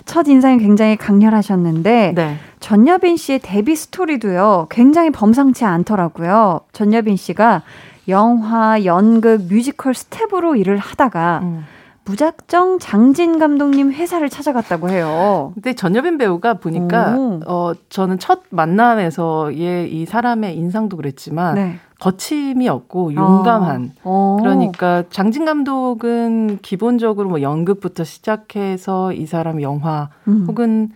[0.08, 2.36] 첫 인상이 굉장히 강렬하셨는데 네.
[2.60, 6.60] 전여빈 씨의 데뷔 스토리도요 굉장히 범상치 않더라고요.
[6.72, 7.62] 전여빈 씨가
[8.08, 11.66] 영화, 연극, 뮤지컬 스텝으로 일을 하다가 음.
[12.08, 15.52] 무작정 장진 감독님 회사를 찾아갔다고 해요.
[15.54, 17.40] 근데 전여빈 배우가 보니까 오.
[17.46, 21.76] 어 저는 첫 만남에서 얘 이 사람의 인상도 그랬지만 네.
[21.98, 24.36] 거침이 없고 용감한 아.
[24.40, 30.44] 그러니까 장진 감독은 기본적으로 뭐 연극부터 시작해서 이 사람 영화 음.
[30.46, 30.90] 혹은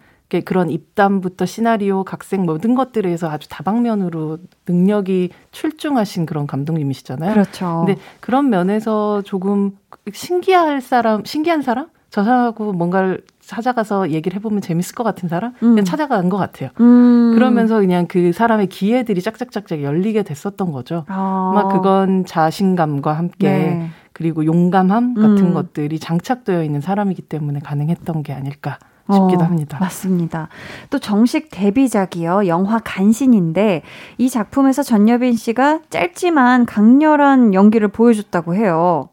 [0.47, 7.35] 그런 입담부터 시나리오, 각색 모든 것들에 서 아주 다방면으로 능력이 출중하신 그런 감독님이시잖아요.
[7.35, 7.85] 그렇죠.
[7.85, 9.73] 근데 그런 면에서 조금
[10.13, 11.89] 신기할 사람, 신기한 사람?
[12.11, 15.55] 저 사람하고 뭔가를 찾아가서 얘기를 해보면 재밌을 것 같은 사람?
[15.63, 15.71] 음.
[15.71, 16.69] 그냥 찾아간 것 같아요.
[16.81, 17.33] 음.
[17.35, 21.05] 그러면서 그냥 그 사람의 기회들이 짝짝짝짝 열리게 됐었던 거죠.
[21.09, 21.53] 아.
[21.55, 23.91] 막 그건 자신감과 함께 네.
[24.13, 25.55] 그리고 용감함 같은 음.
[25.55, 28.79] 것들이 장착되어 있는 사람이기 때문에 가능했던 게 아닐까
[29.11, 29.79] 싶기도 어, 합니다.
[29.81, 30.49] 맞습니다.
[30.91, 32.47] 또 정식 데뷔작이요.
[32.47, 33.83] 영화 간신인데
[34.19, 39.09] 이 작품에서 전여빈 씨가 짧지만 강렬한 연기를 보여줬다고 해요.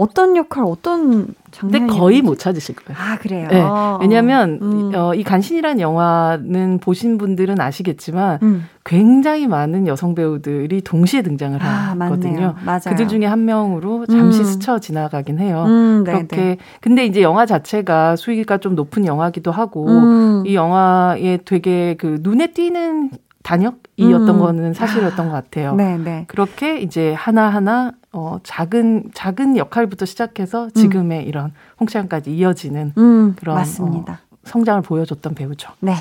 [0.00, 1.80] 어떤 역할, 어떤 장면?
[1.80, 2.98] 근데 거의 못 찾으실 거예요.
[2.98, 3.48] 아 그래요.
[3.50, 3.62] 네.
[4.00, 4.92] 왜냐하면 음.
[4.94, 8.64] 어, 이 간신이라는 영화는 보신 분들은 아시겠지만 음.
[8.82, 12.54] 굉장히 많은 여성 배우들이 동시에 등장을 아, 하거든요.
[12.88, 14.44] 그들 중에 한 명으로 잠시 음.
[14.44, 15.64] 스쳐 지나가긴 해요.
[15.66, 16.56] 음, 네, 그렇게 네.
[16.80, 20.44] 근데 이제 영화 자체가 수위가 좀 높은 영화기도 하고 음.
[20.46, 23.10] 이 영화에 되게 그 눈에 띄는
[23.42, 24.38] 단역이었던 음.
[24.38, 25.74] 거는 사실이었던 것 같아요.
[25.74, 26.24] 네, 네.
[26.26, 31.28] 그렇게 이제 하나하나 어 작은 작은 역할부터 시작해서 지금의 음.
[31.28, 34.20] 이런 홍시안까지 이어지는 음, 그런 맞습니다.
[34.30, 35.70] 어, 성장을 보여줬던 배우죠.
[35.80, 35.94] 네.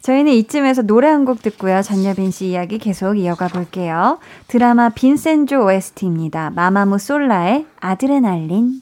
[0.00, 1.82] 저희는 이쯤에서 노래 한 곡 듣고요.
[1.82, 4.18] 전여빈 씨 이야기 계속 이어가 볼게요.
[4.48, 6.50] 드라마 빈센조 OST입니다.
[6.50, 8.80] 마마무 솔라의 아드레날린.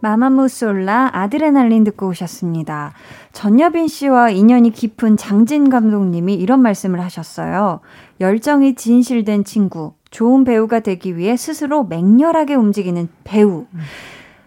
[0.00, 2.92] 마마무 솔라 아드레날린 듣고 오셨습니다.
[3.32, 7.80] 전여빈 씨와 인연이 깊은 장진 감독님이 이런 말씀을 하셨어요.
[8.20, 13.66] 열정이 진실된 친구, 좋은 배우가 되기 위해 스스로 맹렬하게 움직이는 배우.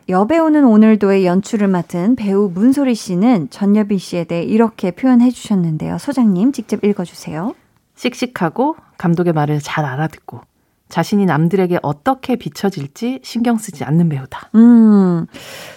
[0.09, 5.97] 여배우는 오늘도의 연출을 맡은 배우 문소리 씨는 전여빈 씨에 대해 이렇게 표현해 주셨는데요.
[5.97, 7.55] 소장님 직접 읽어주세요.
[7.95, 10.41] 씩씩하고 감독의 말을 잘 알아듣고
[10.89, 14.49] 자신이 남들에게 어떻게 비춰질지 신경 쓰지 않는 배우다.
[14.55, 15.25] 음.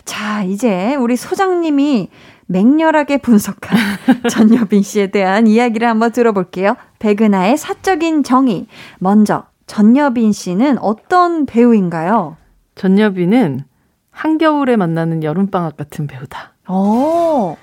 [0.05, 2.09] 자, 이제 우리 소장님이
[2.47, 3.79] 맹렬하게 분석한
[4.29, 6.77] 전여빈 씨에 대한 이야기를 한번 들어볼게요.
[6.99, 8.67] 백은하의 사적인 정의.
[8.99, 12.37] 먼저, 전여빈 씨는 어떤 배우인가요?
[12.75, 13.65] 전여빈은
[14.11, 16.55] 한겨울에 만나는 여름방학 같은 배우다.
[16.69, 17.57] 오.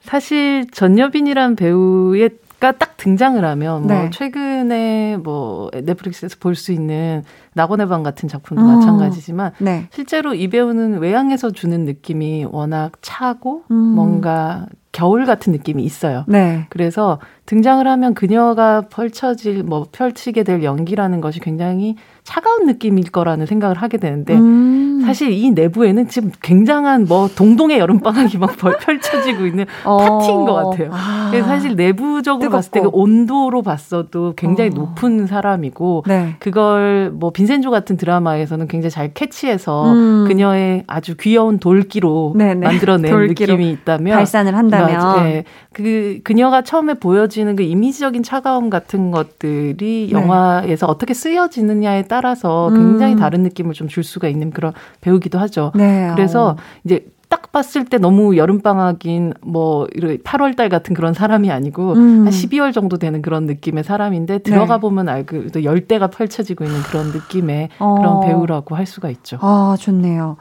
[0.00, 2.30] 사실 전여빈이란 배우의
[2.72, 4.00] 딱 등장을 하면 뭐 네.
[4.00, 7.22] 뭐 최근에 뭐 넷플릭스에서 볼 수 있는
[7.54, 8.66] 낙원의 방 같은 작품도 어.
[8.66, 9.86] 마찬가지지만 네.
[9.92, 13.74] 실제로 이 배우는 외향에서 주는 느낌이 워낙 차고 음.
[13.74, 16.24] 뭔가 겨울 같은 느낌이 있어요.
[16.28, 16.66] 네.
[16.70, 23.76] 그래서 등장을 하면 그녀가 펼쳐질 뭐 펼치게 될 연기라는 것이 굉장히 차가운 느낌일 거라는 생각을
[23.76, 25.02] 하게 되는데 음.
[25.04, 29.98] 사실 이 내부에는 지금 굉장한 뭐 동동의 여름방학이 막 펼쳐지고 있는 어.
[29.98, 30.88] 파티인 것 같아요.
[30.90, 31.28] 아.
[31.30, 32.56] 그래서 사실 내부적으로 뜨겁고.
[32.56, 34.74] 봤을 때 그 온도로 봤어도 굉장히 어.
[34.74, 36.36] 높은 사람이고 네.
[36.38, 40.24] 그걸 뭐 빈센조 같은 드라마에서는 굉장히 잘 캐치해서 음.
[40.26, 42.66] 그녀의 아주 귀여운 돌기로 네네.
[42.66, 45.44] 만들어낸 돌기로 느낌이 있다면 발산을 한다면 네.
[45.74, 50.18] 그 그녀가 처음에 보여지는 그 이미지적인 차가움 같은 것들이 네.
[50.18, 53.18] 영화에서 어떻게 쓰여지느냐에 따라 서 굉장히 음.
[53.18, 54.72] 다른 느낌을 좀 줄 수가 있는 그런
[55.02, 55.70] 배우기도 하죠.
[55.74, 56.10] 네.
[56.14, 56.56] 그래서 어.
[56.84, 62.24] 이제 딱 봤을 때 너무 여름방학인 뭐, 이런 8월 달 같은 그런 사람이 아니고, 음.
[62.24, 64.80] 한 12월 정도 되는 그런 느낌의 사람인데, 들어가 네.
[64.80, 67.94] 보면 알고, 또 열대가 펼쳐지고 있는 그런 느낌의 어.
[67.96, 69.38] 그런 배우라고 할 수가 있죠.
[69.40, 70.36] 아, 좋네요.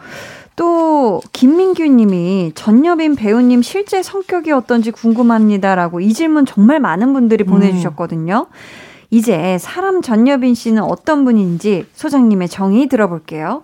[0.55, 7.71] 또, 김민규 님이 전여빈 배우님 실제 성격이 어떤지 궁금합니다라고 이 질문 정말 많은 분들이 보내
[7.71, 8.47] 주셨거든요.
[8.49, 8.82] 음.
[9.13, 13.61] 이제 사람 전여빈 씨는 어떤 분인지 소장님의 정의 들어볼게요.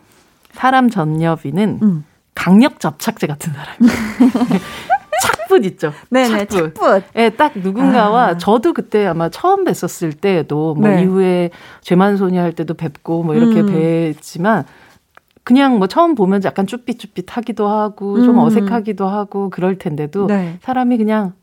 [0.52, 2.06] 사람 전여빈은 음.
[2.36, 4.60] 강력 접착제 같은 사람이에요.
[5.24, 5.92] 착붙 있죠.
[6.12, 6.76] 네네, 착붙.
[6.76, 7.04] 착붙.
[7.16, 8.38] 예, 딱 누군가와 아.
[8.38, 11.02] 저도 그때 아마 처음 뵀었을 때도 뭐 네.
[11.02, 11.50] 이후에
[11.82, 14.14] 죄만소녀 할 때도 뵙고 뭐 이렇게 음.
[14.14, 14.66] 뵀지만
[15.44, 18.24] 그냥 뭐 처음 보면 약간 쭈삣쭈삣하기도 하고 음.
[18.24, 20.60] 좀 어색하기도 하고 그럴 텐데도 네.
[20.62, 21.34] 사람이 그냥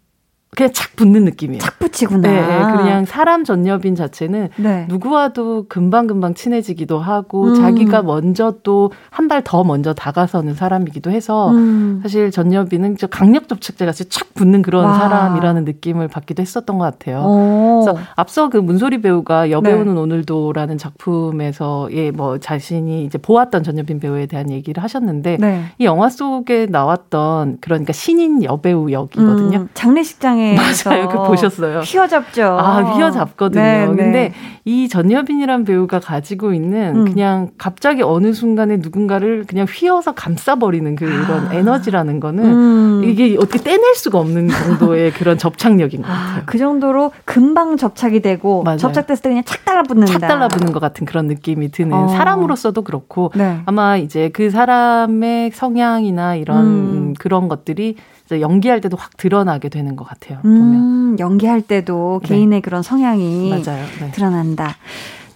[0.56, 1.60] 그냥 착 붙는 느낌이에요.
[1.60, 2.20] 착 붙이구나.
[2.28, 4.86] 네, 네, 그냥 사람 전여빈 자체는 네.
[4.88, 7.54] 누구와도 금방금방 친해지기도 하고 음.
[7.54, 12.00] 자기가 먼저 또 한 발 더 먼저 다가서는 사람이기도 해서 음.
[12.02, 14.94] 사실 전여빈은 강력 접촉제 같이 착 붙는 그런 와.
[14.98, 17.22] 사람이라는 느낌을 받기도 했었던 것 같아요.
[17.24, 17.82] 오.
[17.84, 20.00] 그래서 앞서 그 문소리 배우가 여배우는 네.
[20.00, 25.64] 오늘도라는 작품에서 예 뭐 자신이 이제 보았던 전여빈 배우에 대한 얘기를 하셨는데 네.
[25.78, 29.58] 이 영화 속에 나왔던 그러니까 신인 여배우 역이거든요.
[29.58, 29.68] 음.
[29.74, 31.08] 장례식장에 맞아요.
[31.08, 31.80] 그 보셨어요.
[31.80, 32.44] 휘어잡죠.
[32.44, 33.62] 아, 휘어잡거든요.
[33.62, 33.96] 네, 네.
[33.96, 34.32] 근데
[34.64, 37.04] 이 전여빈이란 배우가 가지고 있는 음.
[37.04, 41.54] 그냥 갑자기 어느 순간에 누군가를 그냥 휘어서 감싸버리는 그런 아.
[41.54, 43.04] 에너지라는 거는 음.
[43.04, 46.38] 이게 어떻게 떼낼 수가 없는 정도의 그런 접착력인 것 아, 같아요.
[46.38, 48.78] 아, 그 정도로 금방 접착이 되고 맞아요.
[48.78, 50.12] 접착됐을 때 그냥 착 달라붙는다.
[50.12, 52.08] 착 달라붙는 것 같은 그런 느낌이 드는 어.
[52.08, 53.60] 사람으로서도 그렇고 네.
[53.66, 57.14] 아마 이제 그 사람의 성향이나 이런 음.
[57.18, 57.96] 그런 것들이
[58.30, 60.38] 연기할 때도 확 드러나게 되는 것 같아요.
[60.44, 62.28] 음, 보면 연기할 때도 네.
[62.28, 63.84] 개인의 그런 성향이 맞아요.
[64.00, 64.10] 네.
[64.12, 64.76] 드러난다.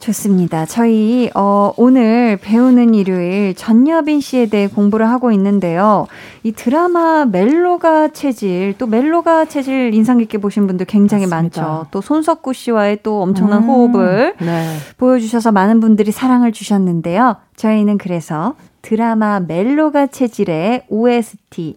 [0.00, 0.64] 좋습니다.
[0.64, 6.06] 저희 어, 오늘 배우는 일요일 전여빈 씨에 대해 공부를 하고 있는데요.
[6.42, 11.62] 이 드라마 멜로가 체질 또 멜로가 체질 인상 깊게 보신 분들 굉장히 맞습니다.
[11.62, 11.86] 많죠.
[11.90, 14.76] 또 손석구 씨와의 또 엄청난 음, 호흡을 네.
[14.96, 17.36] 보여주셔서 많은 분들이 사랑을 주셨는데요.
[17.56, 21.76] 저희는 그래서 드라마 멜로가 체질의 OST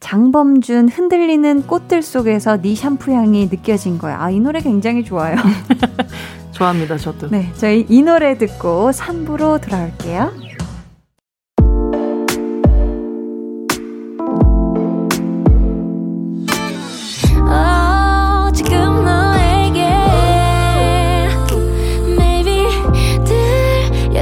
[0.00, 4.20] 장범준 흔들리는 꽃들 속에서 네 샴푸 향이 느껴진 거야.
[4.20, 5.36] 아, 이 노래 굉장히 좋아요.
[6.52, 7.28] 좋아합니다, 저도.
[7.30, 10.54] 네, 저희 이 노래 듣고 3부로 돌아올게요.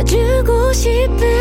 [0.04, 1.31] 주고 싶은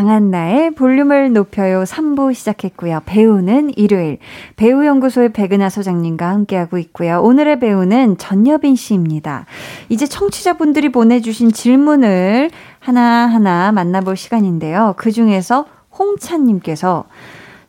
[0.00, 3.02] 강한나의 볼륨을 높여요 3부 시작했고요.
[3.04, 4.16] 배우는 일요일.
[4.56, 7.20] 배우연구소의 백은하 소장님과 함께하고 있고요.
[7.20, 9.44] 오늘의 배우는 전여빈 씨입니다.
[9.90, 14.94] 이제 청취자분들이 보내주신 질문을 하나하나 만나볼 시간인데요.
[14.96, 15.66] 그 중에서
[15.98, 17.04] 홍찬님께서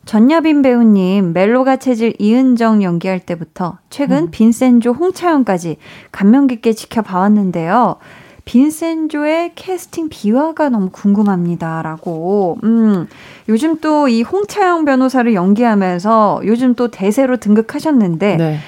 [0.06, 4.30] 전여빈 배우님 멜로가 체질 이은정 연기할 때부터 최근 음.
[4.30, 5.76] 빈센조 홍차연까지
[6.10, 7.96] 감명 깊게 지켜봐왔는데요.
[8.44, 12.58] 빈센조의 캐스팅 비화가 너무 궁금합니다라고.
[12.64, 13.06] 음.
[13.48, 18.58] 요즘 또 이 홍차영 변호사를 연기하면서 요즘 또 대세로 등극하셨는데 네.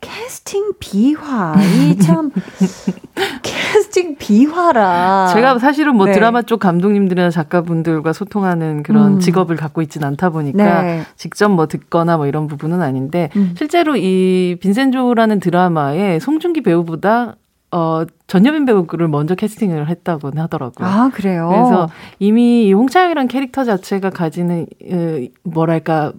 [0.00, 1.54] 캐스팅 비화
[1.90, 2.30] 이참
[3.42, 5.28] 캐스팅 비화라.
[5.34, 6.12] 제가 사실은 뭐 네.
[6.12, 9.20] 드라마 쪽 감독님들이나 작가분들과 소통하는 그런 음.
[9.20, 11.02] 직업을 갖고 있진 않다 보니까 네.
[11.16, 13.54] 직접 뭐 듣거나 뭐 이런 부분은 아닌데 음.
[13.58, 17.36] 실제로 이 빈센조라는 드라마에 송중기 배우보다
[17.72, 20.88] 어, 전여빈 배우를 먼저 캐스팅을 했다고 하더라고요.
[20.88, 21.48] 아, 그래요?
[21.48, 26.12] 그래서 이미 이 홍차영이란 캐릭터 자체가 가지는, 어, 뭐랄까,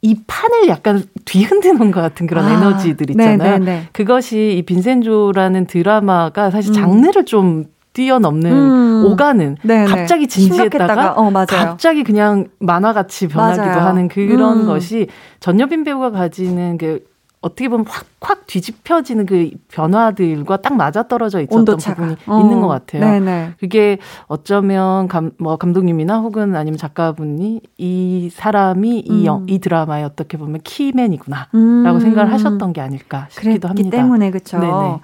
[0.00, 3.36] 이 판을 약간 뒤흔드는 것 같은 그런 아, 에너지들 있잖아요.
[3.36, 3.58] 네네네.
[3.58, 3.88] 네, 네.
[3.92, 6.74] 그것이 이 빈센조라는 드라마가 사실 음.
[6.74, 7.24] 장르를 음.
[7.24, 7.64] 좀
[7.94, 9.04] 뛰어넘는 음.
[9.06, 9.86] 오가는 네네.
[9.86, 13.80] 갑자기 진지했다가 어, 갑자기 그냥 만화같이 변하기도 맞아요.
[13.80, 14.66] 하는 그런 음.
[14.66, 15.08] 것이
[15.40, 17.00] 전여빈 배우가 가지는 그
[17.40, 22.02] 어떻게 보면 확, 확 뒤집혀지는 그 변화들과 딱 맞아떨어져 있었던 온도차가.
[22.02, 22.40] 부분이 어.
[22.40, 23.00] 있는 것 같아요.
[23.00, 23.54] 네네.
[23.60, 29.14] 그게 어쩌면 감, 뭐 감독님이나 혹은 아니면 작가분이 이 사람이 음.
[29.14, 31.82] 이, 영, 이 드라마에 어떻게 보면 키맨이구나 음.
[31.84, 33.90] 라고 생각을 하셨던 게 아닐까 싶기도 합니다.
[33.90, 35.00] 때문에 그렇죠.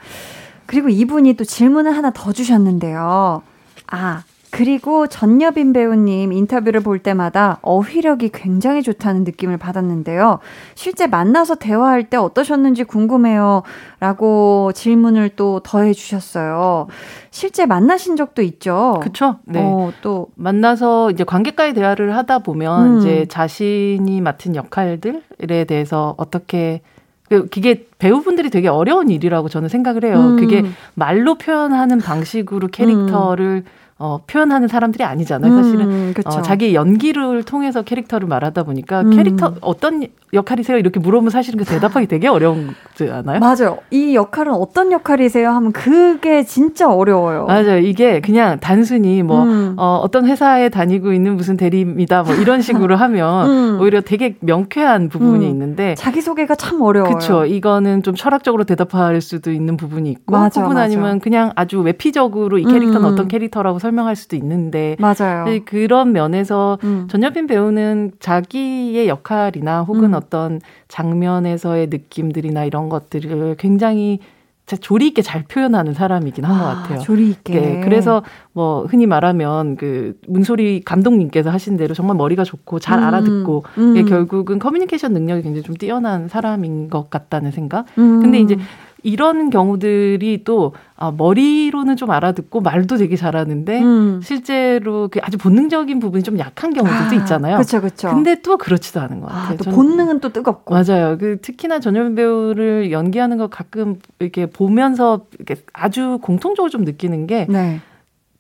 [0.67, 3.43] 그리고 이분이 또 질문을 하나 더 주셨는데요.
[3.89, 4.23] 아,
[4.55, 10.39] 그리고 전여빈 배우님 인터뷰를 볼 때마다 어휘력이 굉장히 좋다는 느낌을 받았는데요.
[10.77, 13.65] 실제 만나서 대화할 때 어떠셨는지 궁금해요.
[13.99, 16.87] 라고 질문을 또 더해 주셨어요.
[17.33, 19.01] 실제 만나신 적도 있죠?
[19.03, 19.39] 그쵸.
[19.45, 19.61] 네.
[19.61, 20.29] 어, 또.
[20.37, 22.99] 만나서 이제 관객과의 대화를 하다 보면 음.
[23.01, 26.81] 이제 자신이 맡은 역할들에 대해서 어떻게
[27.29, 30.17] 그 그게 배우분들이 되게 어려운 일이라고 저는 생각을 해요.
[30.17, 30.37] 음.
[30.37, 30.63] 그게
[30.95, 33.84] 말로 표현하는 방식으로 캐릭터를 음.
[34.05, 35.63] 어, 표현하는 사람들이 아니잖아요.
[35.63, 39.11] 사실은 음, 어, 자기 연기를 통해서 캐릭터를 말하다 보니까 음.
[39.17, 40.77] 캐릭터 어떤 역할이세요?
[40.77, 43.41] 이렇게 물어보면 사실은 그 대답하기 되게 어려운지 않아요?
[43.41, 43.79] 맞아요.
[43.91, 45.49] 이 역할은 어떤 역할이세요?
[45.49, 47.47] 하면 그게 진짜 어려워요.
[47.47, 47.79] 맞아요.
[47.79, 49.75] 이게 그냥 단순히 뭐 음.
[49.79, 52.25] 어, 어떤 회사에 다니고 있는 무슨 대리입니다.
[52.25, 53.81] 뭐 이런 식으로 하면 음.
[53.81, 55.51] 오히려 되게 명쾌한 부분이 음.
[55.51, 57.09] 있는데 자기 소개가 참 어려워요.
[57.09, 57.47] 그렇죠.
[57.47, 60.85] 이거는 좀 철학적으로 대답할 수도 있는 부분이 있고 맞아, 혹은 맞아.
[60.85, 63.13] 아니면 그냥 아주 외피적으로 이 캐릭터는 음.
[63.13, 65.45] 어떤 캐릭터라고 설명 할 수도 있는데 맞아요.
[65.65, 67.07] 그런 면에서 음.
[67.09, 70.15] 전여빈 배우는 자기의 역할이나 혹은 음.
[70.15, 74.19] 어떤 장면에서의 느낌들이나 이런 것들을 굉장히
[74.67, 77.01] 조리 있게 잘 표현하는 사람이긴 한것 아, 같아요.
[77.01, 77.61] 조리 있게.
[77.61, 78.23] 네, 그래서
[78.55, 84.05] 뭐 흔히 말하면 그 문소리 감독님께서 하신 대로 정말 머리가 좋고 잘 음, 알아듣고 음.
[84.07, 87.85] 결국은 커뮤니케이션 능력이 굉장히 좀 뛰어난 사람인 것 같다는 생각.
[87.99, 88.23] 음.
[88.23, 88.57] 근데 이제
[89.05, 94.21] 이런 경우들이 또 아, 머리로는 좀 알아듣고 말도 되게 잘하는데 음.
[94.23, 97.57] 실제로 그 아주 본능적인 부분이 좀 약한 경우들도 아, 있잖아요.
[97.57, 98.09] 그렇죠, 그렇죠.
[98.09, 99.55] 근데 또 그렇지도 않은 것 같아요.
[99.55, 100.75] 아, 또 본능은 또 뜨겁고.
[100.75, 101.19] 맞아요.
[101.19, 107.47] 그 특히나 전현 배우를 연기하는 거 가끔 이렇게 보면서 이렇게 아주 공통적으로 좀 느끼는 게
[107.51, 107.81] 네.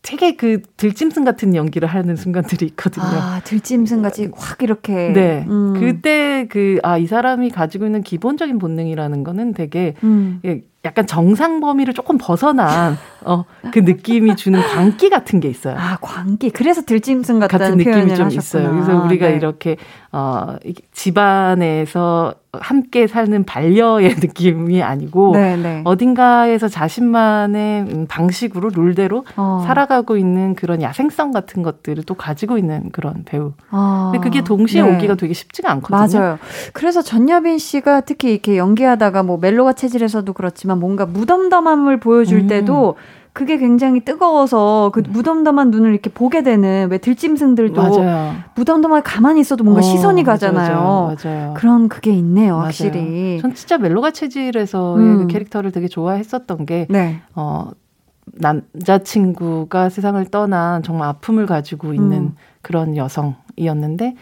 [0.05, 3.07] 되게 그 들짐승 같은 연기를 하는 순간들이 있거든요.
[3.07, 5.13] 아, 들짐승 같이 확 이렇게.
[5.15, 5.47] 네.
[5.49, 5.81] 음.
[5.81, 10.41] 그때 그, 아, 이 사람이 가지고 있는 기본적인 본능이라는 거는 되게 음.
[10.45, 15.77] 예, 약간 정상 범위를 조금 벗어난 어, 그 느낌이 주는 광기 같은 게 있어요.
[15.79, 16.51] 아, 광기.
[16.51, 18.29] 그래서 들짐승 같은 느낌이 좀 하셨구나.
[18.29, 18.71] 있어요.
[18.73, 19.37] 그래서 우리가 네.
[19.37, 19.79] 이렇게
[20.17, 20.55] 어,
[20.93, 25.57] 집안에서 함께 사는 반려의 느낌이 아니고 네네.
[25.57, 25.83] 네.
[25.85, 29.65] 어딘가에서 자신만의 음, 방식으로 룰대로 어.
[29.67, 33.55] 살아가고 있는 그런 야생성 같은 것들을 또 가지고 있는 그런 배우.
[33.73, 34.11] 어.
[34.13, 34.95] 근데 그게 동시에 네.
[34.95, 36.21] 오기가 되게 쉽지가 않거든요.
[36.21, 36.39] 맞아요.
[36.73, 42.47] 그래서 전여빈 씨가 특히 이렇게 연기하다가 뭐 멜로가 체질에서도 그렇지만 뭔가 무덤덤함을 보여줄 음.
[42.47, 42.95] 때도
[43.35, 45.11] 그게 굉장히 뜨거워서 그 음.
[45.11, 48.37] 무덤덤한 눈을 이렇게 보게 되는 왜 들짐승들도 맞아요.
[48.55, 50.77] 무덤덤하게 가만히 있어도 뭔가 어, 시선이 가잖아요.
[50.77, 51.17] 맞아요.
[51.25, 51.55] 맞아요.
[51.55, 53.41] 그런 그게 있네요, 확실히.
[53.43, 55.19] 전 진짜 멜로가 체질에서의 음.
[55.19, 57.23] 그 캐릭터를 되게 좋아했었던 게 네.
[57.35, 57.71] 어,
[58.35, 62.37] 남자친구가 세상을 떠난 정말 아픔을 가지고 있는 음.
[62.63, 64.15] 그런 여성이었는데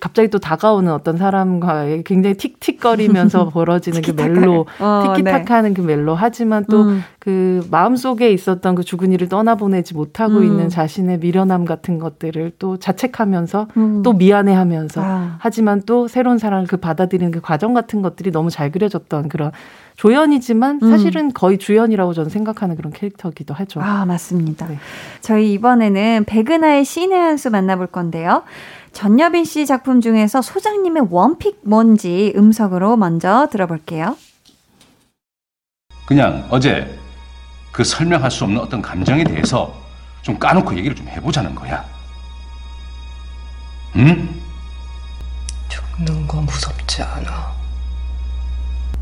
[0.00, 5.74] 갑자기 또 다가오는 어떤 사람과의 굉장히 틱틱거리면서 벌어지는 그 멜로, 어, 티키타카하는 네.
[5.74, 6.14] 그 멜로.
[6.14, 7.02] 하지만 또그 음.
[7.18, 10.44] 그 마음속에 있었던 그 죽은 이를 떠나보내지 못하고 음.
[10.44, 14.02] 있는 자신의 미련함 같은 것들을 또 자책하면서 음.
[14.02, 15.36] 또 미안해하면서 아.
[15.38, 19.52] 하지만 또 새로운 사랑을 그 받아들이는 그 과정 같은 것들이 너무 잘 그려졌던 그런
[19.96, 20.90] 조연이지만 음.
[20.90, 23.80] 사실은 거의 주연이라고 저는 생각하는 그런 캐릭터기도 하죠.
[23.80, 24.66] 아, 맞습니다.
[24.66, 24.78] 네.
[25.20, 28.44] 저희 이번에는 백은하의 신의 한 수 만나볼 건데요.
[28.96, 34.16] 전여빈 씨 작품 중에서 소장님의 원픽 뭔지 음성으로 먼저 들어볼게요.
[36.06, 36.98] 그냥 어제
[37.72, 39.76] 그 설명할 수 없는 어떤 감정에 대해서
[40.22, 41.84] 좀 까놓고 얘기를 좀 해보자는 거야.
[43.96, 44.40] 응?
[45.68, 47.52] 죽는 거 무섭지 않아.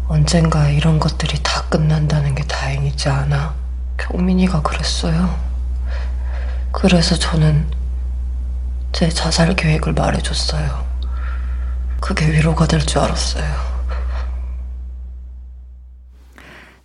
[0.09, 3.55] 언젠가 이런 것들이 다 끝난다는 게 다행이지 않아.
[3.99, 5.38] 경민이가 그랬어요.
[6.72, 7.74] 그래서 저는
[8.95, 10.84] 제 자살 계획을 말해줬어요.
[12.01, 13.45] 그게 위로가 될 줄 알았어요.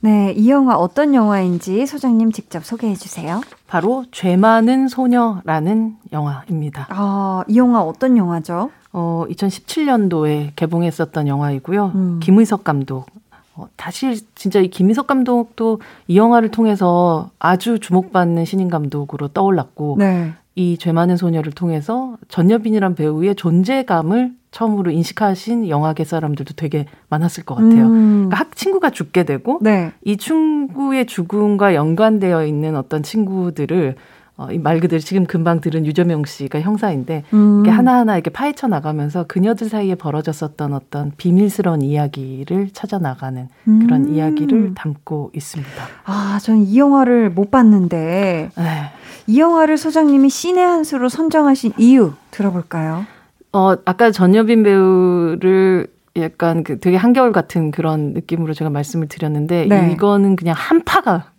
[0.02, 3.42] 네, 이 영화 어떤 영화인지 소장님 직접 소개해 주세요.
[3.68, 6.88] 바로 죄 많은 소녀라는 영화입니다.
[6.90, 8.72] 아, 이 영화 어떤 영화죠?
[8.94, 11.92] 어, 2017년도에 개봉했었던 영화이고요.
[11.94, 12.20] 음.
[12.24, 13.08] 김의석 감독.
[13.56, 20.32] 어, 다시 진짜 이 김의석 감독도 이 영화를 통해서 아주 주목받는 신인 감독으로 떠올랐고 네.
[20.60, 27.56] 이 죄 많은 소녀를 통해서 전여빈이란 배우의 존재감을 처음으로 인식하신 영화계 사람들도 되게 많았을 것
[27.56, 27.86] 같아요.
[27.86, 28.28] 음.
[28.30, 29.92] 그러니까 학 친구가 죽게 되고 네.
[30.04, 33.96] 이 친구의 죽음과 연관되어 있는 어떤 친구들을
[34.38, 37.60] 어, 말 그대로 지금 금방 들은 유재명 씨가 형사인데 음.
[37.60, 43.80] 이게 하나하나 이렇게 파헤쳐 나가면서 그녀들 사이에 벌어졌었던 어떤 비밀스러운 이야기를 찾아 나가는 음.
[43.80, 45.72] 그런 이야기를 담고 있습니다.
[46.06, 48.64] 아, 저는 이 영화를 못 봤는데 네.
[48.64, 48.99] 이
[49.38, 53.06] 영화를 소장님이 신의 한 수로 선정하신 이유 들어볼까요?
[53.52, 59.92] 어, 아까 전여빈 배우를 약간 그 되게 한겨울 같은 그런 느낌으로 제가 말씀을 드렸는데 네.
[59.94, 61.32] 이거는 그냥 한파가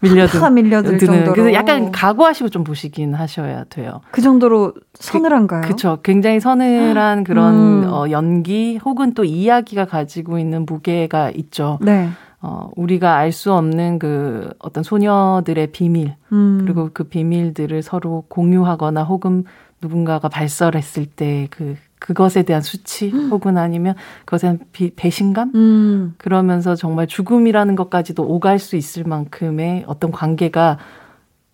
[0.00, 4.00] 밀려든 밀려들 정도로 그래서 약간 각오하시고 좀 보시긴 하셔야 돼요.
[4.10, 5.62] 그 정도로 서늘한가요?
[5.62, 7.88] 그, 렇죠 굉장히 서늘한 그런 음.
[7.88, 11.78] 어, 연기 혹은 또 이야기가 가지고 있는 무게가 있죠.
[11.82, 12.10] 네.
[12.42, 16.58] 어, 우리가 알 수 없는 그 어떤 소녀들의 비밀, 음.
[16.62, 19.44] 그리고 그 비밀들을 서로 공유하거나 혹은
[19.82, 23.28] 누군가가 발설했을 때 그, 그것에 대한 수치 음.
[23.30, 25.52] 혹은 아니면 그것에 대한 비, 배신감?
[25.54, 26.14] 음.
[26.18, 30.78] 그러면서 정말 죽음이라는 것까지도 오갈 수 있을 만큼의 어떤 관계가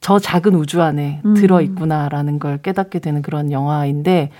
[0.00, 1.34] 저 작은 우주 안에 음.
[1.34, 4.30] 들어있구나라는 걸 깨닫게 되는 그런 영화인데,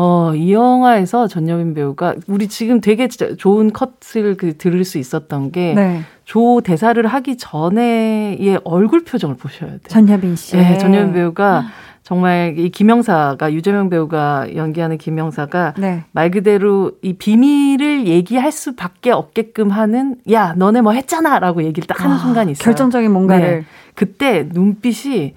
[0.00, 5.74] 어, 이 영화에서 전여빈 배우가 우리 지금 되게 좋은 컷을 그 들을 수 있었던 게,
[5.74, 6.02] 네.
[6.24, 9.80] 조 대사를 하기 전에의 얼굴 표정을 보셔야 돼요.
[9.88, 10.56] 전여빈 씨.
[10.56, 11.64] 네, 전여빈 배우가
[12.04, 16.04] 정말 이 김영사가 유재명 배우가 연기하는 김영사가 네.
[16.12, 22.14] 말 그대로 이 비밀을 얘기할 수밖에 없게끔 하는 야 너네 뭐 했잖아라고 얘기를 딱 하는
[22.14, 22.64] 아, 순간이 있어요.
[22.64, 23.64] 결정적인 뭔가를 네.
[23.96, 25.34] 그때 눈빛이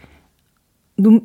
[0.98, 1.22] 눈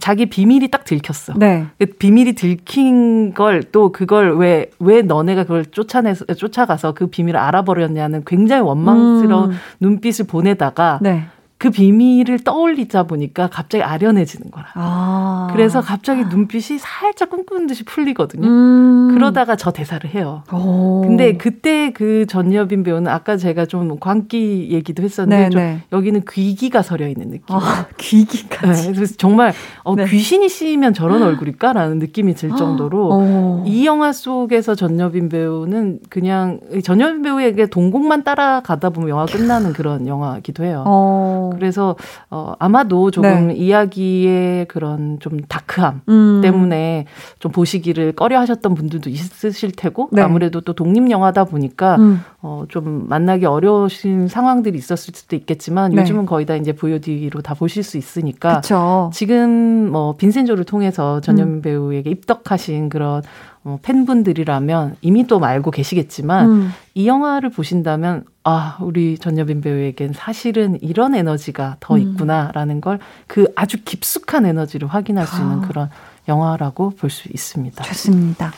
[0.00, 1.34] 자기 비밀이 딱 들켰어.
[1.36, 1.66] 네.
[1.78, 8.22] 그 비밀이 들킨 걸 또 그걸 왜, 왜 너네가 그걸 쫓아내서, 쫓아가서 그 비밀을 알아버렸냐는
[8.26, 9.56] 굉장히 원망스러운 음.
[9.80, 11.24] 눈빛을 보내다가 네.
[11.60, 14.68] 그 비밀을 떠올리자 보니까 갑자기 아련해지는 거라.
[14.76, 15.48] 아.
[15.52, 18.48] 그래서 갑자기 눈빛이 살짝 꿈꾸는 듯이 풀리거든요.
[18.48, 19.10] 음.
[19.12, 20.42] 그러다가 저 대사를 해요.
[20.54, 21.02] 오.
[21.02, 27.06] 근데 그때 그 전여빈 배우는 아까 제가 좀 광기 얘기도 했었는데 좀 여기는 귀기가 서려
[27.06, 27.54] 있는 느낌.
[27.54, 28.86] 아, 귀기까지.
[28.86, 29.52] 네, 그래서 정말
[29.82, 30.06] 어, 네.
[30.06, 33.64] 귀신이 씌이면 저런 얼굴일까라는 느낌이 들 정도로 오.
[33.66, 40.64] 이 영화 속에서 전여빈 배우는 그냥 전여빈 배우에게 동공만 따라가다 보면 영화 끝나는 그런 영화기도
[40.64, 40.84] 해요.
[40.86, 41.49] 오.
[41.50, 41.96] 그래서
[42.30, 43.54] 어 아마도 조금 네.
[43.54, 46.40] 이야기의 그런 좀 다크함 음.
[46.42, 47.06] 때문에
[47.38, 50.22] 좀 보시기를 꺼려 하셨던 분들도 있으실 테고 네.
[50.22, 52.22] 아무래도 또 독립 영화다 보니까 음.
[52.40, 56.00] 어 좀 만나기 어려우신 상황들이 있었을 수도 있겠지만 네.
[56.00, 59.10] 요즘은 거의 다 이제 VOD로 다 보실 수 있으니까 그쵸.
[59.12, 61.62] 지금 뭐 빈센조를 통해서 전현민 음.
[61.62, 63.22] 배우에게 입덕하신 그런
[63.62, 66.72] 어, 팬분들이라면 이미 또 알고 계시겠지만 음.
[66.94, 72.00] 이 영화를 보신다면 아 우리 전여빈 배우에겐 사실은 이런 에너지가 더 음.
[72.00, 75.68] 있구나라는 걸그 아주 깊숙한 에너지를 확인할 수 있는 아.
[75.68, 75.90] 그런
[76.26, 77.84] 영화라고 볼 수 있습니다.
[77.84, 78.52] 좋습니다.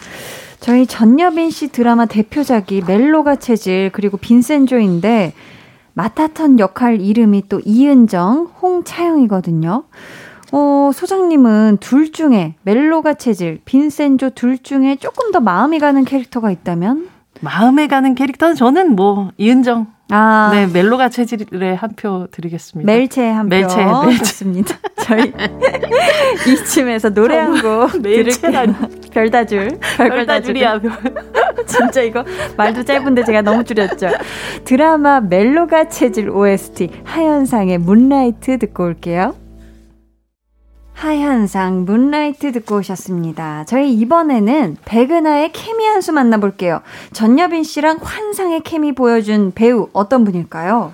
[0.61, 5.32] 저희 전여빈 씨 드라마 대표작이 멜로가 체질 그리고 빈센조인데
[5.94, 9.84] 맡았던 역할 이름이 또 이은정, 홍차영이거든요.
[10.53, 17.09] 어, 소장님은 둘 중에 멜로가 체질, 빈센조 둘 중에 조금 더 마음이 가는 캐릭터가 있다면?
[17.40, 19.86] 마음에 가는 캐릭터는 저는 뭐 이은정.
[20.11, 20.50] 아.
[20.53, 22.86] 네, 멜로가 체질에 한 표 드리겠습니다.
[22.92, 23.57] 멜체 한 표.
[23.57, 24.18] 멜체, 멜체.
[24.18, 24.76] 좋습니다.
[25.03, 25.32] 저희
[26.46, 28.64] 이쯤에서 노래 한 곡 들을게요.
[29.11, 29.78] 별다줄.
[29.96, 30.80] 별다줄이야.
[31.66, 32.24] 진짜 이거
[32.59, 34.09] 말도 짧은데 제가 너무 줄였죠.
[34.64, 39.34] 드라마 멜로가 체질 OST 하현상의 문라이트 듣고 올게요.
[40.95, 43.64] 하현상 문라이트 듣고 오셨습니다.
[43.66, 46.82] 저희 이번에는 백은하의 케미 한 수 만나볼게요.
[47.12, 50.93] 전여빈 씨랑 환상의 케미 보여준 배우 어떤 분일까요?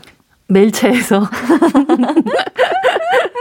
[0.49, 1.23] 멜체에서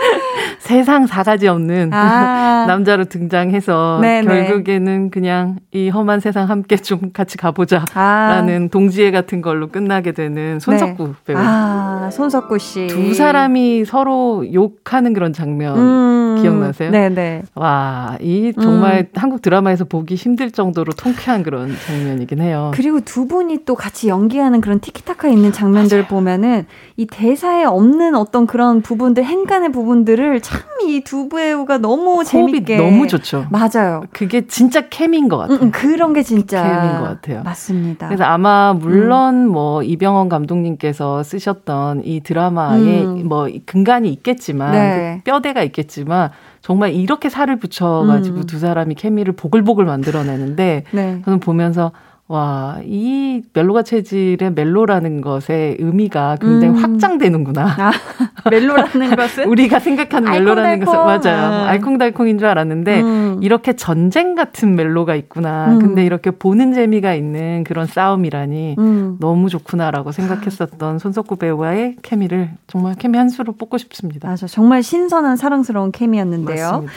[0.60, 2.66] 세상 사가지 없는 아.
[2.68, 4.47] 남자로 등장해서 네네.
[4.47, 8.68] 결국에는 그냥 이 험한 세상 함께 좀 같이 가보자라는 아.
[8.72, 11.14] 동지애 같은 걸로 끝나게 되는 손석구 네.
[11.26, 11.38] 배우.
[11.39, 12.88] 아, 손석구 씨.
[12.88, 16.41] 두 사람이 서로 욕하는 그런 장면 음.
[16.41, 16.91] 기억나세요?
[16.91, 17.43] 네네.
[17.55, 19.05] 와, 이 정말 음.
[19.16, 22.72] 한국 드라마에서 보기 힘들 정도로 통쾌한 그런 장면이긴 해요.
[22.74, 26.08] 그리고 두 분이 또 같이 연기하는 그런 티키타카 있는 장면들 맞아요.
[26.08, 32.23] 보면은 이 대사에 없는 어떤 그런 부분들, 행간의 부분 들을 참 이 두 배우가 너무
[32.23, 33.45] 재밌게 너무 좋죠.
[33.49, 34.03] 맞아요.
[34.11, 35.57] 그게 진짜 케미인 것 같아요.
[35.57, 37.43] 음, 음, 그런 게 진짜 케미인 것 같아요.
[37.43, 38.07] 맞습니다.
[38.07, 39.51] 그래서 아마 물론 음.
[39.51, 43.27] 뭐 이병헌 감독님께서 쓰셨던 이 드라마에 음.
[43.27, 45.21] 뭐 근간이 있겠지만 네.
[45.23, 46.29] 그 뼈대가 있겠지만
[46.61, 48.43] 정말 이렇게 살을 붙여가지고 음.
[48.45, 51.21] 두 사람이 케미를 보글보글 만들어내는데 네.
[51.25, 51.91] 저는 보면서
[52.30, 56.84] 와, 이 멜로가 체질의 멜로라는 것의 의미가 굉장히 음.
[56.84, 57.75] 확장되는구나.
[57.80, 57.91] 아,
[58.51, 59.45] 멜로라는 것은?
[59.47, 61.45] 우리가 생각하는 멜로라는 것은, 맞아요.
[61.45, 61.67] 아.
[61.69, 63.39] 알콩달콩인 줄 알았는데, 음.
[63.41, 65.71] 이렇게 전쟁 같은 멜로가 있구나.
[65.71, 65.80] 음.
[65.80, 69.17] 근데 이렇게 보는 재미가 있는 그런 싸움이라니 음.
[69.21, 74.28] 너무 좋구나라고 생각했었던 손석구 배우와의 케미를 정말 케미 한 수로 뽑고 싶습니다.
[74.28, 74.47] 맞아.
[74.47, 76.65] 정말 신선한 사랑스러운 케미였는데요.
[76.65, 76.93] 맞습니다.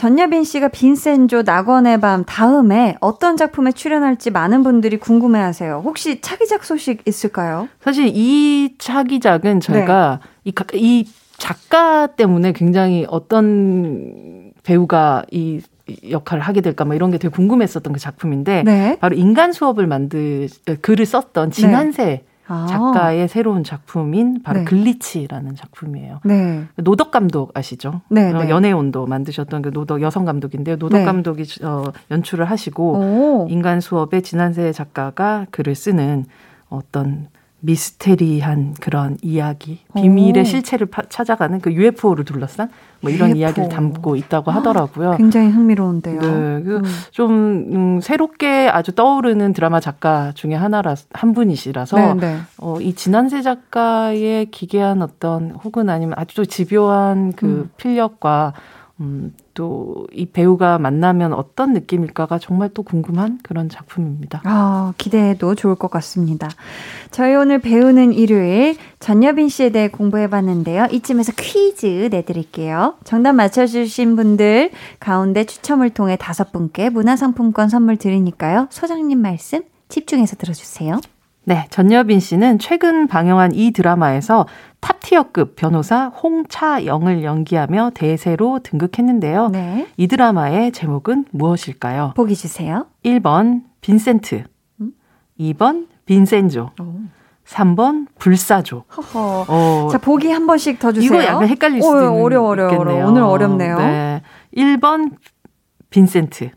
[0.00, 5.82] 전여빈 씨가 빈센조 낙원의 밤 다음에 어떤 작품에 출연할지 많은 분들이 궁금해하세요.
[5.84, 7.68] 혹시 차기작 소식 있을까요?
[7.82, 10.52] 사실 이 차기작은 저희가 네.
[10.52, 15.60] 이, 이 작가 때문에 굉장히 어떤 배우가 이
[16.08, 18.96] 역할을 하게 될까 뭐 이런 게 되게 궁금했었던 그 작품인데 네.
[19.00, 20.48] 바로 인간 수업을 만드
[20.80, 22.24] 글을 썼던 진한세 네.
[22.50, 22.66] 아.
[22.66, 24.64] 작가의 새로운 작품인 바로 네.
[24.64, 26.18] 글리치라는 작품이에요.
[26.24, 26.64] 네.
[26.74, 28.00] 노덕 감독 아시죠?
[28.08, 28.50] 네, 어, 네.
[28.50, 30.76] 연애 온도 만드셨던 그 노덕 여성 감독인데요.
[30.76, 31.04] 노덕 네.
[31.04, 33.46] 감독이 어, 연출을 하시고 오.
[33.48, 36.24] 인간 수업의 진한세 작가가 글을 쓰는
[36.68, 37.28] 어떤
[37.60, 40.44] 미스테리한 그런 이야기, 비밀의 오.
[40.44, 43.40] 실체를 파, 찾아가는 그 UFO를 둘러싼 뭐 이런 UFO.
[43.40, 45.16] 이야기를 담고 있다고 하더라고요.
[45.16, 46.20] 굉장히 흥미로운데요.
[46.20, 46.82] 네, 그 음.
[47.10, 47.30] 좀
[47.72, 52.36] 음, 새롭게 아주 떠오르는 드라마 작가 중에 하나라 한 분이시라서 네, 네.
[52.58, 57.70] 어, 이 진한세 작가의 기괴한 어떤 혹은 아니면 아주 집요한 그 음.
[57.76, 58.54] 필력과
[59.00, 64.42] 음, 또 이 배우가 만나면 어떤 느낌일까가 정말 또 궁금한 그런 작품입니다.
[64.44, 66.48] 아, 기대해도 좋을 것 같습니다.
[67.10, 70.88] 저희 오늘 배우는 일요일 전여빈 씨에 대해 공부해 봤는데요.
[70.90, 72.94] 이쯤에서 퀴즈 내드릴게요.
[73.04, 78.66] 정답 맞춰주신 분들 가운데 추첨을 통해 다섯 분께 문화상품권 선물 드리니까요.
[78.70, 81.00] 소장님 말씀 집중해서 들어주세요.
[81.44, 84.46] 네, 전여빈 씨는 최근 방영한 이 드라마에서
[84.80, 89.48] 탑티어급 변호사 홍차영을 연기하며 대세로 등극했는데요.
[89.48, 89.88] 네.
[89.96, 92.12] 이 드라마의 제목은 무엇일까요?
[92.14, 92.86] 보기 주세요.
[93.04, 94.44] 1번 빈센트,
[94.80, 94.92] 음?
[95.38, 96.94] 2번 빈센조, 오.
[97.46, 98.84] 3번 불사조.
[98.96, 99.46] 허허.
[99.48, 101.20] 어, 자, 보기 한 번씩 더 주세요.
[101.20, 103.08] 이거 약간 헷갈릴 수도 있는 어려 어려 어려.
[103.08, 103.78] 오늘 어렵네요.
[103.78, 104.22] 네.
[104.56, 105.12] 1번
[105.88, 106.50] 빈센트,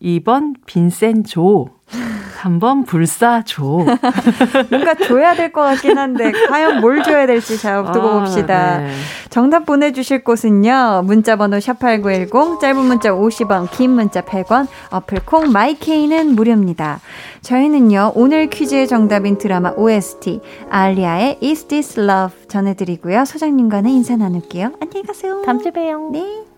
[0.00, 1.68] 2번 빈센조,
[2.42, 3.84] 3번 불사조.
[4.70, 8.78] 뭔가 줘야 될 것 같긴 한데 과연 뭘 줘야 될지 잘 두고 아, 봅시다.
[8.78, 8.90] 네.
[9.30, 11.02] 정답 보내주실 곳은요.
[11.04, 17.00] 문자번호 샵8910 짧은 문자 50원 긴 문자 100원 어플콩 마이케이는 무료입니다.
[17.42, 18.12] 저희는요.
[18.14, 20.40] 오늘 퀴즈의 정답인 드라마 OST
[20.70, 23.24] 알리아의 Is This Love 전해드리고요.
[23.24, 24.72] 소장님과는 인사 나눌게요.
[24.80, 25.42] 안녕히 가세요.
[25.44, 26.10] 다음 주에 봬요.
[26.12, 26.51] 네.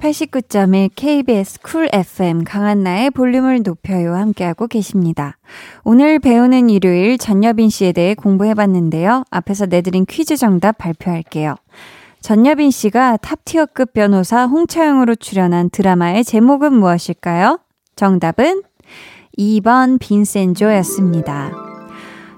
[0.00, 5.36] 89.1 KBS 쿨 FM 강한나의 볼륨을 높여요 함께하고 계십니다.
[5.84, 9.24] 오늘 배우는 일요일 전여빈 씨에 대해 공부해봤는데요.
[9.30, 11.56] 앞에서 내드린 퀴즈 정답 발표할게요.
[12.20, 17.58] 전여빈 씨가 탑티어급 변호사 홍차영으로 출연한 드라마의 제목은 무엇일까요?
[17.96, 18.62] 정답은
[19.36, 21.67] 2번 빈센조였습니다.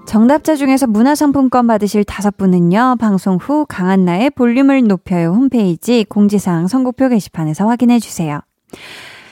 [0.05, 7.67] 정답자 중에서 문화상품권 받으실 다섯 분은요, 방송 후 강한나의 볼륨을 높여요 홈페이지 공지사항 선곡표 게시판에서
[7.67, 8.41] 확인해 주세요.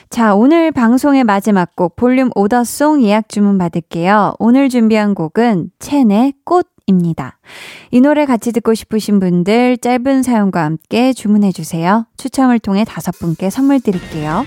[0.08, 4.34] 자, 오늘 방송의 마지막 곡 볼륨 오더송 예약 주문 받을게요.
[4.38, 7.38] 오늘 준비한 곡은 첸의 꽃입니다.
[7.92, 12.06] 이 노래 같이 듣고 싶으신 분들 짧은 사연과 함께 주문해 주세요.
[12.16, 14.44] 추첨을 통해 다섯 분께 선물 드릴게요.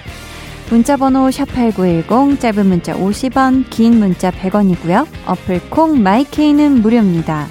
[0.73, 5.05] 문자번호 샵8910 짧은 문자 50원 긴 문자 100원이고요.
[5.27, 7.47] 어플 콩 마이케이는 무료입니다.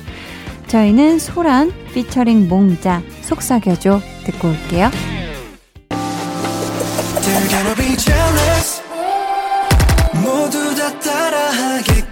[0.66, 4.90] 저희는 소란 피처링 몽자 속삭여줘 듣고 올게요.
[10.14, 12.11] 모두 다 따라하게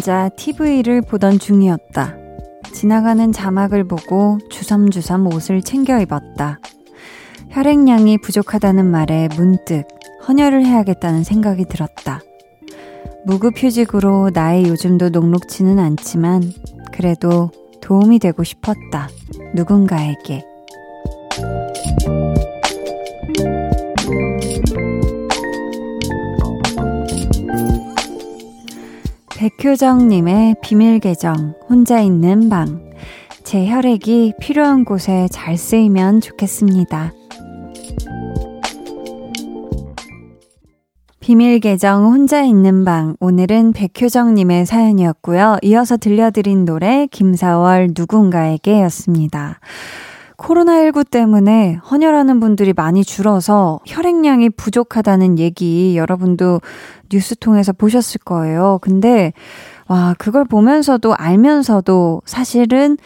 [0.00, 2.16] 앉아 TV를 보던 중이었다.
[2.72, 6.58] 지나가는 자막을 보고 주섬주섬 옷을 챙겨 입었다.
[7.50, 9.84] 혈액량이 부족하다는 말에 문득
[10.26, 12.20] 헌혈을 해야겠다는 생각이 들었다.
[13.26, 16.50] 무급휴직으로 나의 요즘도 녹록치는 않지만
[16.92, 17.50] 그래도
[17.82, 19.08] 도움이 되고 싶었다.
[19.54, 20.44] 누군가에게.
[29.40, 32.90] 백효정님의 비밀계정, 혼자 있는 방.
[33.42, 37.14] 제 혈액이 필요한 곳에 잘 쓰이면 좋겠습니다.
[41.20, 45.56] 비밀 계정 혼자 있는 방 오늘은 백효정님의 사연이었고요.
[45.62, 49.58] 이어서 들려드린 노래 김사월 누군가에게였습니다.
[50.40, 56.60] 코로나19 때문에 헌혈하는 분들이 많이 줄어서 혈액량이 부족하다는 얘기 여러분도
[57.10, 58.78] 뉴스 통해서 보셨을 거예요.
[58.80, 59.32] 근데
[59.86, 62.96] 와 그걸 보면서도 알면서도 사실은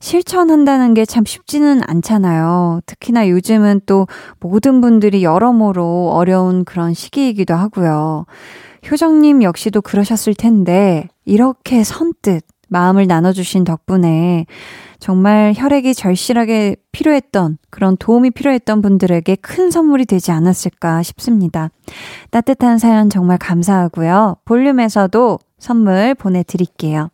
[0.00, 2.80] 실천한다는 게 참 쉽지는 않잖아요.
[2.86, 4.08] 특히나 요즘은 또
[4.40, 8.26] 모든 분들이 여러모로 어려운 그런 시기이기도 하고요.
[8.90, 12.42] 효정님 역시도 그러셨을 텐데, 이렇게 선뜻
[12.72, 14.46] 마음을 나눠주신 덕분에
[14.98, 21.70] 정말 혈액이 절실하게 필요했던 그런 도움이 필요했던 분들에게 큰 선물이 되지 않았을까 싶습니다.
[22.30, 24.36] 따뜻한 사연 정말 감사하고요.
[24.44, 27.10] 볼륨에서도 선물 보내드릴게요.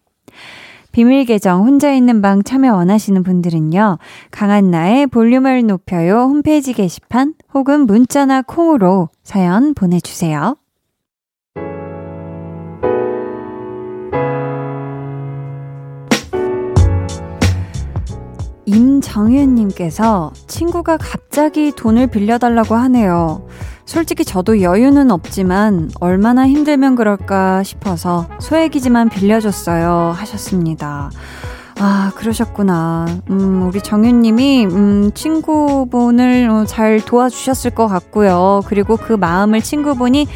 [0.93, 3.99] 비밀 계정 혼자 있는 방 참여 원하시는 분들은요.
[4.31, 10.57] 강한 나의 볼륨을 높여요 홈페이지 게시판 혹은 문자나 콩으로 사연 보내주세요.
[18.69, 23.47] 임정윤님께서 친구가 갑자기 돈을 빌려달라고 하네요.
[23.87, 30.13] 솔직히 저도 여유는 없지만 얼마나 힘들면 그럴까 싶어서 소액이지만 빌려줬어요.
[30.15, 31.11] 하셨습니다.
[31.81, 33.07] 아, 그러셨구나.
[33.31, 38.63] 음, 우리 정윤님이, 음, 친구분을 잘 도와주셨을 것 같고요.
[38.67, 40.27] 그리고 그 마음을 친구분이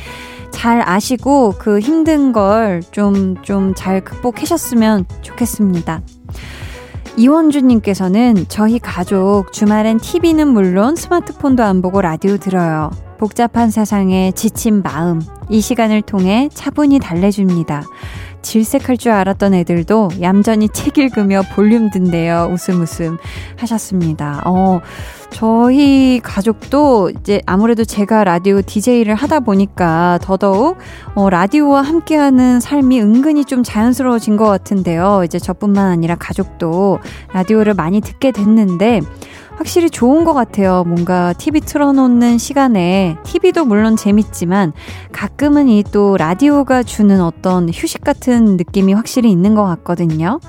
[0.52, 6.00] 잘 아시고 그 힘든 걸 좀, 좀 잘 극복하셨으면 좋겠습니다.
[7.16, 12.90] 이원주님께서는 저희 가족 주말엔 TV는 물론 스마트폰도 안 보고 라디오 들어요.
[13.18, 17.84] 복잡한 세상에 지친 마음, 이 시간을 통해 차분히 달래줍니다.
[18.42, 22.48] 질색할 줄 알았던 애들도 얌전히 책 읽으며 볼륨 든대요.
[22.52, 23.16] 웃음 웃음
[23.56, 24.42] 하셨습니다.
[24.44, 24.80] 어,
[25.30, 30.76] 저희 가족도 이제 아무래도 제가 라디오 DJ를 하다 보니까 더더욱
[31.14, 35.22] 어, 라디오와 함께하는 삶이 은근히 좀 자연스러워진 것 같은데요.
[35.24, 36.98] 이제 저뿐만 아니라 가족도
[37.32, 39.00] 라디오를 많이 듣게 됐는데
[39.56, 40.82] 확실히 좋은 것 같아요.
[40.84, 44.72] 뭔가 TV 틀어놓는 시간에 TV도 물론 재밌지만
[45.12, 50.40] 가끔은 이 또 라디오가 주는 어떤 휴식 같은 느낌이 확실히 있는 것 같거든요.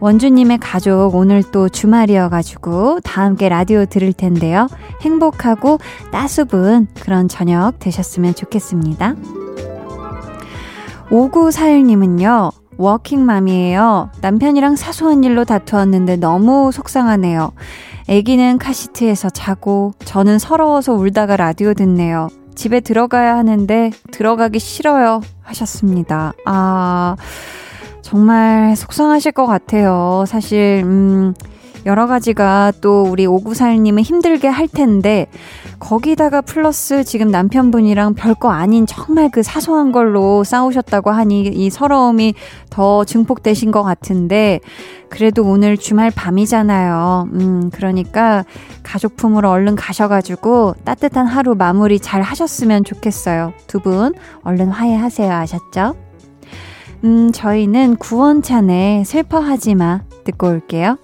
[0.00, 4.68] 원주님의 가족 오늘 또 주말이어가지고 다 함께 라디오 들을 텐데요.
[5.02, 5.78] 행복하고
[6.12, 9.14] 따수분 그런 저녁 되셨으면 좋겠습니다.
[11.10, 12.52] 5941님은요.
[12.78, 14.10] 워킹맘이에요.
[14.20, 17.52] 남편이랑 사소한 일로 다투었는데 너무 속상하네요.
[18.08, 22.28] 아기는 카시트에서 자고 저는 서러워서 울다가 라디오 듣네요.
[22.54, 25.20] 집에 들어가야 하는데 들어가기 싫어요.
[25.42, 26.32] 하셨습니다.
[26.44, 27.16] 아,
[28.02, 30.24] 정말 속상하실 것 같아요.
[30.26, 31.34] 사실, 음,
[31.84, 35.26] 여러 가지가 또 우리 오구살님은 힘들게 할 텐데,
[35.78, 42.34] 거기다가 플러스 지금 남편분이랑 별거 아닌 정말 그 사소한 걸로 싸우셨다고 하니 이 서러움이
[42.70, 44.60] 더 증폭되신 것 같은데,
[45.08, 47.28] 그래도 오늘 주말 밤이잖아요.
[47.32, 48.44] 음, 그러니까
[48.82, 53.52] 가족 품으로 얼른 가셔가지고 따뜻한 하루 마무리 잘 하셨으면 좋겠어요.
[53.66, 55.32] 두 분 얼른 화해하세요.
[55.32, 55.94] 아셨죠?
[57.04, 60.98] 음, 저희는 구원찬의 슬퍼하지 마 듣고 올게요.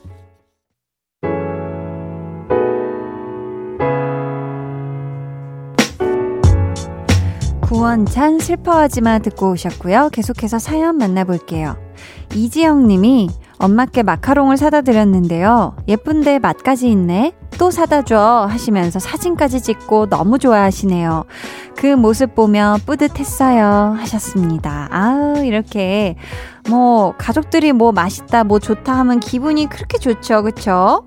[7.93, 10.09] 원찬 슬퍼하지마 듣고 오셨고요.
[10.15, 11.77] 계속해서 사연 만나볼게요.
[12.35, 13.29] 이지영 님이
[13.59, 15.77] 엄마께 마카롱을 사다 드렸는데요.
[15.87, 17.35] 예쁜데 맛까지 있네?
[17.59, 21.27] 또 사다 줘 하시면서 사진까지 찍고 너무 좋아하시네요.
[21.77, 24.89] 그 모습 보며 뿌듯했어요 하셨습니다.
[24.91, 26.17] 아우, 이렇게
[26.71, 30.45] 뭐 가족들이 뭐 맛있다, 뭐 좋다 하면 기분이 그렇게 좋죠.
[30.45, 31.05] 그쵸?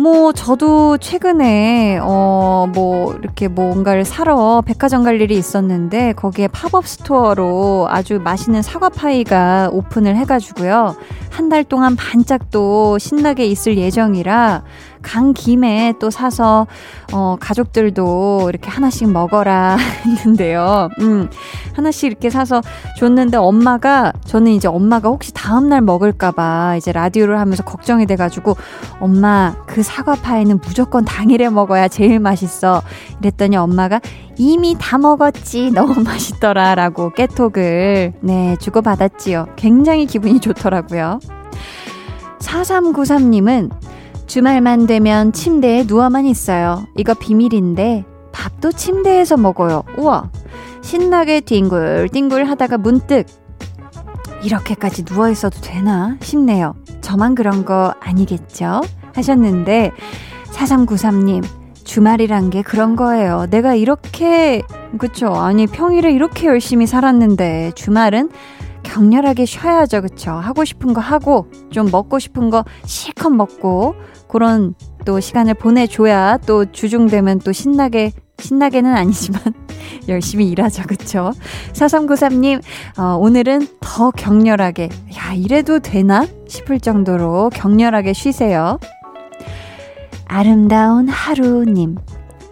[0.00, 7.88] 뭐, 저도 최근에, 어, 뭐, 이렇게 뭔가를 사러 백화점 갈 일이 있었는데, 거기에 팝업 스토어로
[7.90, 10.94] 아주 맛있는 사과파이가 오픈을 해가지고요.
[11.30, 14.62] 한 달 동안 반짝 또 신나게 있을 예정이라
[15.02, 16.66] 간 김에 또 사서,
[17.12, 19.76] 어, 가족들도 이렇게 하나씩 먹어라
[20.06, 20.88] 했는데요.
[21.00, 21.28] 음,
[21.74, 22.60] 하나씩 이렇게 사서
[22.98, 28.56] 줬는데 엄마가, 저는 이제 엄마가 혹시 다음 날 먹을까봐 이제 라디오를 하면서 걱정이 돼가지고,
[29.00, 32.82] 엄마, 그 사과파에는 무조건 당일에 먹어야 제일 맛있어.
[33.20, 34.00] 이랬더니 엄마가
[34.36, 35.70] 이미 다 먹었지.
[35.72, 36.74] 너무 맛있더라.
[36.74, 39.48] 라고 깨톡을, 네, 주고받았지요.
[39.56, 41.20] 굉장히 기분이 좋더라고요.
[42.38, 43.70] 4393님은
[44.28, 46.86] 주말만 되면 침대에 누워만 있어요.
[46.96, 49.82] 이거 비밀인데 밥도 침대에서 먹어요.
[49.96, 50.30] 우와.
[50.82, 53.24] 신나게 뒹굴뒹굴 하다가 문득
[54.42, 56.74] 이렇게까지 누워 있어도 되나 싶네요.
[57.00, 58.82] 저만 그런 거 아니겠죠?
[59.14, 59.92] 하셨는데
[60.52, 61.42] 4393님
[61.84, 63.46] 주말이란 게 그런 거예요.
[63.48, 64.62] 내가 이렇게
[64.98, 68.28] 그쵸 아니 평일에 이렇게 열심히 살았는데 주말은
[68.88, 70.02] 격렬하게 쉬어야죠.
[70.02, 70.32] 그쵸?
[70.32, 73.94] 하고 싶은 거 하고, 좀 먹고 싶은 거 실컷 먹고,
[74.28, 74.74] 그런
[75.04, 79.42] 또 시간을 보내줘야 또 주중 되면 또 신나게, 신나게는 아니지만,
[80.08, 80.82] 열심히 일하죠.
[80.86, 81.32] 그쵸?
[81.72, 82.60] 4393님,
[82.98, 86.26] 어, 오늘은 더 격렬하게, 야, 이래도 되나?
[86.46, 88.78] 싶을 정도로 격렬하게 쉬세요.
[90.26, 91.96] 아름다운 하루님.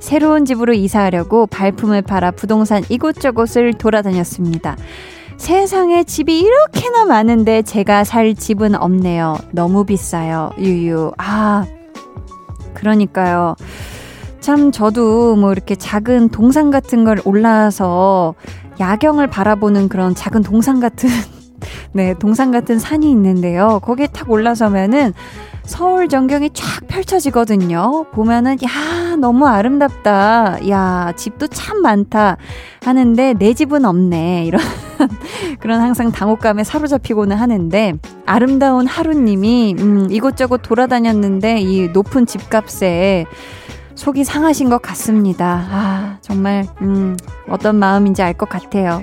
[0.00, 4.76] 새로운 집으로 이사하려고 발품을 팔아 부동산 이곳저곳을 돌아다녔습니다.
[5.36, 9.36] 세상에 집이 이렇게나 많은데 제가 살 집은 없네요.
[9.52, 10.50] 너무 비싸요.
[10.58, 11.12] 유유.
[11.18, 11.66] 아,
[12.74, 13.54] 그러니까요.
[14.40, 18.34] 참, 저도 뭐 이렇게 작은 동산 같은 걸 올라서
[18.80, 21.08] 야경을 바라보는 그런 작은 동산 같은,
[21.92, 23.80] 네, 동산 같은 산이 있는데요.
[23.82, 25.12] 거기에 탁 올라서면은
[25.66, 28.06] 서울 전경이 쫙 펼쳐지거든요.
[28.12, 30.68] 보면은, 야, 너무 아름답다.
[30.68, 32.36] 야, 집도 참 많다.
[32.84, 34.44] 하는데, 내 집은 없네.
[34.46, 34.60] 이런,
[35.58, 37.94] 그런 항상 당혹감에 사로잡히고는 하는데,
[38.26, 43.26] 아름다운 하루님이, 음, 이곳저곳 돌아다녔는데, 이 높은 집값에,
[43.96, 45.66] 속이 상하신 것 같습니다.
[45.68, 47.16] 아, 정말, 음,
[47.48, 49.02] 어떤 마음인지 알 것 같아요.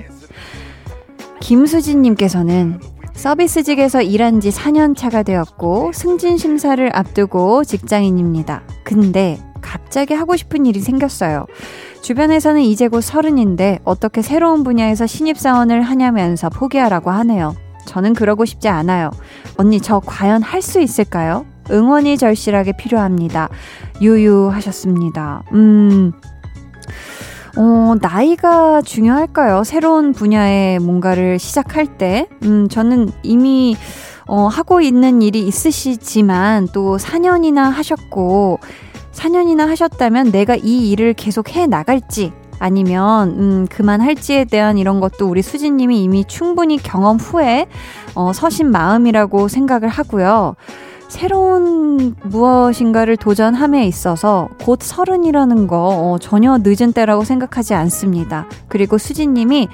[1.40, 2.80] 김수진님께서는
[3.14, 8.62] 서비스직에서 일한 지 4년 차가 되었고 승진 심사를 앞두고 직장인입니다.
[8.82, 11.46] 근데 갑자기 하고 싶은 일이 생겼어요.
[12.02, 17.54] 주변에서는 이제 곧 서른인데 어떻게 새로운 분야에서 신입사원을 하냐면서 포기하라고 하네요.
[17.86, 19.10] 저는 그러고 싶지 않아요.
[19.56, 21.46] 언니, 저 과연 할 수 있을까요?
[21.70, 23.48] 응원이 절실하게 필요합니다.
[24.02, 25.44] 유유하셨습니다.
[25.52, 26.12] 음,
[27.56, 29.62] 어, 나이가 중요할까요?
[29.64, 32.26] 새로운 분야에 뭔가를 시작할 때.
[32.42, 33.76] 음, 저는 이미,
[34.26, 38.58] 어, 하고 있는 일이 있으시지만 또 4년이나 하셨고,
[39.12, 45.40] 4년이나 하셨다면 내가 이 일을 계속 해 나갈지, 아니면, 음, 그만할지에 대한 이런 것도 우리
[45.42, 47.66] 수진님이 이미 충분히 경험 후에,
[48.16, 50.56] 어, 서신 마음이라고 생각을 하고요.
[51.08, 58.46] 새로운 무엇인가를 도전함에 있어서 곧 서른이라는 거 어, 전혀 늦은 때라고 생각하지 않습니다.
[58.68, 59.68] 그리고 수진님이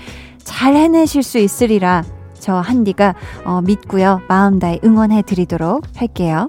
[0.44, 2.04] 잘 해내실 수 있으리라
[2.38, 3.14] 저 한디가
[3.44, 4.20] 어, 믿고요.
[4.28, 6.48] 마음 다해 응원해 드리도록 할게요.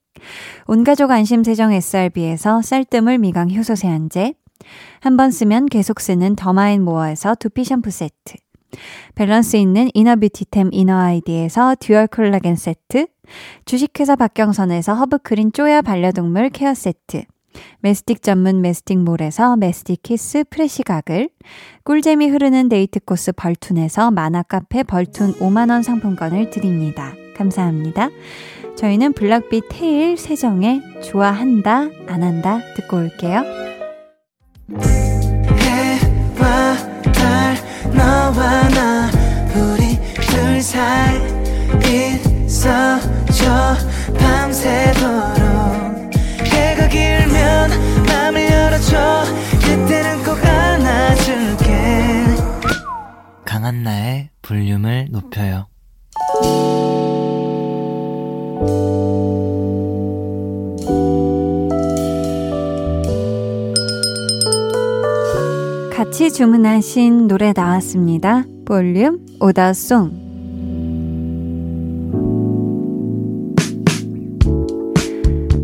[0.67, 4.33] 온가족 안심세정 SRB에서 쌀뜨물 미강 효소 세안제,
[4.99, 8.35] 한 번 쓰면 계속 쓰는 더마인 모어에서 두피 샴푸 세트,
[9.15, 13.07] 밸런스 있는 inner beauty템 이너아이디에서 dual 콜라겐 세트,
[13.65, 17.23] 주식회사 박경선에서 허브크린 쪼야 반려동물 케어 세트,
[17.79, 21.29] 메스틱 전문 메스틱몰에서 메스틱 키스 프레시 가글,
[21.83, 27.13] 꿀잼이 흐르는 데이트 코스 벌툰에서 만화 카페 벌툰 5만원 상품권을 드립니다.
[27.35, 28.09] 감사합니다.
[28.81, 33.43] 저희는 블락비 테일 세정의 좋아한다, 안 한다 듣고 올게요.
[35.59, 36.75] 해와
[37.13, 37.55] 달,
[37.95, 39.11] 너와 나,
[39.53, 41.15] 우리 둘 사이
[42.47, 43.75] 있어줘,
[44.17, 45.45] 밤새도록.
[46.43, 47.69] 해가 길면
[48.07, 49.25] 맘을 열어줘,
[49.59, 52.25] 그때는 꼭 안아줄게.
[53.45, 55.67] 강한 나의 볼륨을 높여요.
[66.11, 68.43] 같이 주문하신 노래 나왔습니다.
[68.65, 70.11] 볼륨 오다송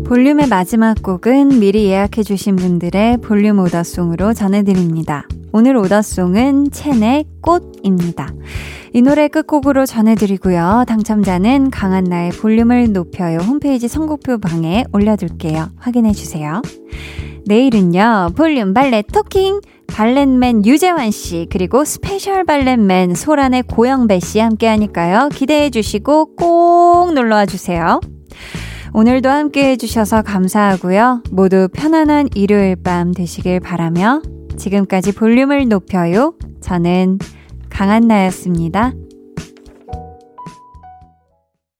[0.06, 5.28] 볼륨의 마지막 곡은 미리 예약해주신 분들의 볼륨 오다송으로 전해드립니다.
[5.52, 8.32] 오늘 오다송은 첸의 꽃입니다.
[8.94, 10.84] 이 노래 끝곡으로 전해드리고요.
[10.88, 15.68] 당첨자는 강한나의 볼륨을 높여요 홈페이지 선곡표 방에 올려둘게요.
[15.76, 16.62] 확인해주세요.
[17.44, 19.60] 내일은요, 볼륨 valet talking!
[19.98, 25.28] valet맨 유재환 씨, 그리고 스페셜 valet맨 소란의 고영배 씨 함께 하니까요.
[25.30, 27.98] 기대해 주시고 꼭 놀러와 주세요.
[28.94, 31.24] 오늘도 함께 해 주셔서 감사하고요.
[31.32, 34.22] 모두 편안한 일요일 밤 되시길 바라며
[34.56, 36.34] 지금까지 볼륨을 높여요.
[36.60, 37.18] 저는
[37.68, 38.92] 강한나였습니다.